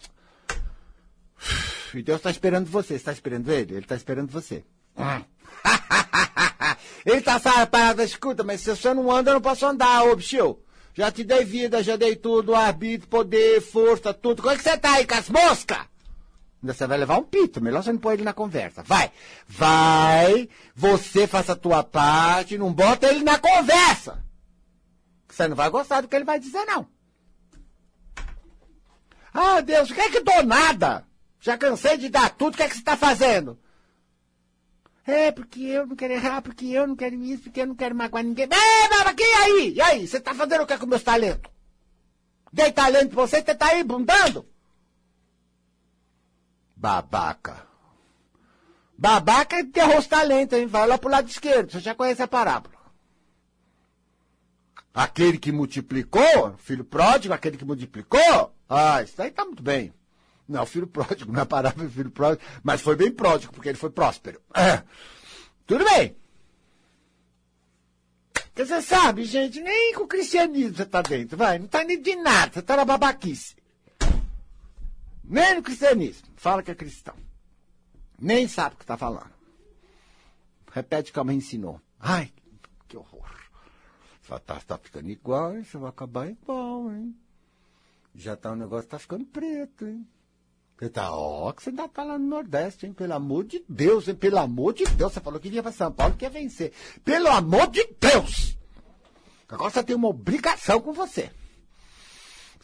[1.94, 2.88] E Deus está esperando você.
[2.88, 3.72] Você está esperando ele?
[3.72, 4.62] Ele está esperando você.
[7.06, 10.58] Ele está parado, escuta, mas se você não anda, eu não posso andar, ô bicho.
[10.92, 14.42] Já te dei vida, já dei tudo, arbítrio, poder, força, tudo.
[14.42, 15.88] Como é que você tá aí com as moscas?
[16.62, 18.82] Você vai levar um pito, melhor você não pôr ele na conversa.
[18.82, 19.12] Vai,
[19.46, 24.24] vai, você faça a tua parte, não bota ele na conversa.
[25.28, 26.88] Você não vai gostar do que ele vai dizer, não.
[29.32, 31.06] Ah, Deus, o que é que dou nada?
[31.40, 33.58] Já cansei de dar tudo, o que é que você está fazendo?
[35.06, 37.94] É, porque eu não quero errar, porque eu não quero isso, porque eu não quero
[37.94, 38.46] magoar ninguém.
[38.46, 39.72] É, mas e aí?
[39.74, 40.08] E aí?
[40.08, 41.50] Você está fazendo o que com meus talentos?
[42.52, 44.46] Dei talento pra você, você está aí bundando?
[46.78, 47.66] Babaca.
[48.96, 50.66] Babaca é ter rosto talento, hein?
[50.66, 52.76] Vai lá pro lado esquerdo, você já conhece a parábola.
[54.94, 59.92] Aquele que multiplicou, filho pródigo, aquele que multiplicou, ah, isso aí tá muito bem.
[60.48, 63.90] Não, filho pródigo, não é parábola filho pródigo, mas foi bem pródigo, porque ele foi
[63.90, 64.40] próspero.
[64.54, 64.82] É.
[65.66, 66.16] Tudo bem.
[68.32, 72.00] Porque você sabe, gente, nem com o cristianismo você tá dentro, vai, não tá nem
[72.00, 73.57] de nada, você tá na babaquice.
[75.28, 77.14] Nem no cristianismo, fala que é cristão.
[78.18, 79.30] Nem sabe o que está falando.
[80.72, 81.80] Repete como ensinou.
[82.00, 82.32] Ai,
[82.88, 83.28] que horror.
[84.22, 85.64] Você tá, tá ficando igual, hein?
[85.64, 87.14] Você vai acabar igual, hein?
[88.14, 90.08] Já tá, o negócio tá ficando preto, hein?
[90.78, 92.94] Você tá, ó, que você ainda tá lá no Nordeste, hein?
[92.94, 94.14] Pelo amor de Deus, hein?
[94.14, 95.12] Pelo amor de Deus.
[95.12, 96.72] Você falou que vinha para São Paulo que ia vencer.
[97.04, 98.56] Pelo amor de Deus!
[99.46, 101.30] Agora você tem uma obrigação com você.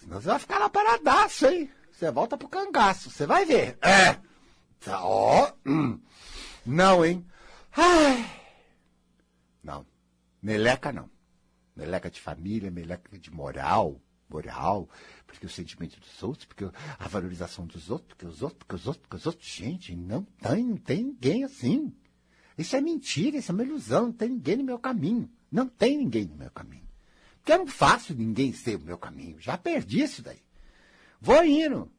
[0.00, 1.70] Senão você vai ficar lá paradaço, hein?
[1.94, 3.78] Você volta pro cangaço, você vai ver.
[3.80, 4.18] É!
[4.80, 5.52] Tá, ó.
[5.64, 6.00] Hum.
[6.66, 7.24] Não, hein?
[7.72, 8.28] Ai.
[9.62, 9.86] Não.
[10.42, 11.08] Meleca não.
[11.76, 14.02] Meleca de família, meleca de moral.
[14.28, 14.88] Moral.
[15.24, 16.64] Porque o sentimento dos outros, porque
[16.98, 19.48] a valorização dos outros, porque os outros, porque os outros, porque os outros.
[19.48, 21.94] Gente, não tem, não tem ninguém assim.
[22.58, 24.06] Isso é mentira, isso é uma ilusão.
[24.06, 25.30] Não tem ninguém no meu caminho.
[25.50, 26.88] Não tem ninguém no meu caminho.
[27.36, 29.40] Porque eu não faço ninguém ser o meu caminho.
[29.40, 30.42] Já perdi isso daí.
[31.24, 31.90] Vou indo.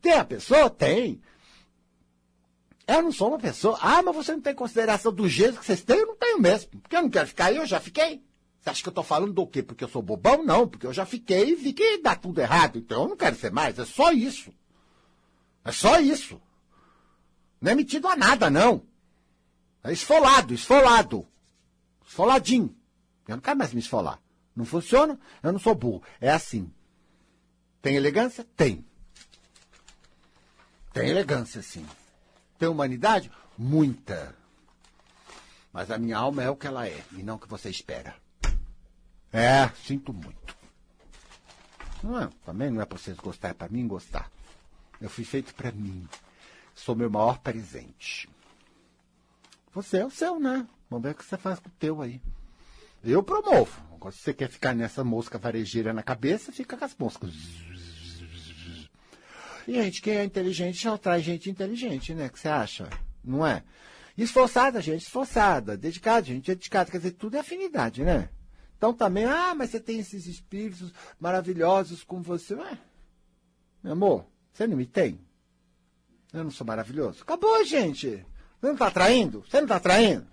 [0.00, 0.70] Tem a pessoa?
[0.70, 1.20] Tem.
[2.86, 3.78] Eu não sou uma pessoa.
[3.78, 5.98] Ah, mas você não tem consideração do jeito que vocês têm?
[5.98, 6.70] Eu não tenho mesmo.
[6.80, 8.24] Porque eu não quero ficar aí, eu já fiquei.
[8.58, 9.62] Você acha que eu estou falando do quê?
[9.62, 10.42] Porque eu sou bobão?
[10.42, 12.78] Não, porque eu já fiquei e vi que dá tudo errado.
[12.78, 13.78] Então eu não quero ser mais.
[13.78, 14.50] É só isso.
[15.62, 16.40] É só isso.
[17.60, 18.82] Não é metido a nada, não.
[19.82, 21.28] É esfolado, esfolado.
[22.06, 22.74] Esfoladinho.
[23.28, 24.18] Eu não quero mais me esfolar.
[24.56, 25.20] Não funciona?
[25.42, 26.02] Eu não sou burro.
[26.18, 26.72] É assim.
[27.84, 28.42] Tem elegância?
[28.56, 28.82] Tem.
[30.90, 31.86] Tem elegância, sim.
[32.58, 33.30] Tem humanidade?
[33.58, 34.34] Muita.
[35.70, 38.16] Mas a minha alma é o que ela é, e não o que você espera.
[39.30, 40.56] É, sinto muito.
[42.02, 44.30] Não é, também não é para vocês gostar, é para mim gostar.
[44.98, 46.08] Eu fui feito para mim.
[46.74, 48.30] Sou meu maior presente.
[49.74, 50.66] Você é o seu, né?
[50.88, 52.18] Vamos ver o que você faz com o teu aí.
[53.02, 53.78] Eu promovo.
[53.92, 57.73] Agora, se você quer ficar nessa mosca varejeira na cabeça, fica com as moscas.
[59.66, 62.28] E gente que é inteligente já atrai gente inteligente, né?
[62.28, 62.88] que você acha?
[63.24, 63.62] Não é?
[64.16, 65.76] Esforçada, gente, esforçada.
[65.76, 66.90] Dedicada, gente, dedicada.
[66.90, 68.28] Quer dizer, tudo é afinidade, né?
[68.76, 72.54] Então também, ah, mas você tem esses espíritos maravilhosos com você.
[72.54, 72.78] Ué,
[73.82, 75.18] meu amor, você não me tem?
[76.32, 77.22] Eu não sou maravilhoso?
[77.22, 78.08] Acabou, gente.
[78.08, 79.40] Você não está atraindo?
[79.48, 80.26] Você não está atraindo?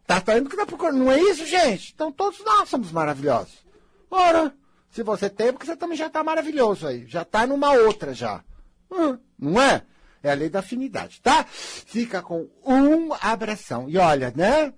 [0.00, 0.98] Está atraindo porque está procurando.
[0.98, 1.92] Não é isso, gente?
[1.94, 3.64] Então todos nós somos maravilhosos.
[4.10, 4.54] Ora,
[4.92, 7.06] se você tem, é porque você também já está maravilhoso aí.
[7.08, 8.44] Já está numa outra já.
[8.90, 9.82] Hum, não é?
[10.22, 11.44] É a lei da afinidade, tá?
[11.48, 13.88] Fica com um abração.
[13.88, 14.72] E olha, né?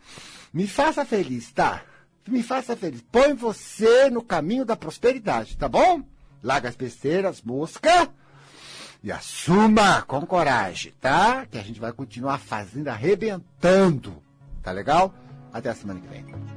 [0.52, 1.82] Me faça feliz, tá?
[2.28, 3.02] Me faça feliz.
[3.10, 6.02] Põe você no caminho da prosperidade, tá bom?
[6.42, 8.08] Larga as besteiras, busca
[9.02, 11.44] e assuma com coragem, tá?
[11.44, 14.22] Que a gente vai continuar fazendo, arrebentando.
[14.62, 15.12] Tá legal?
[15.52, 16.53] Até a semana que vem.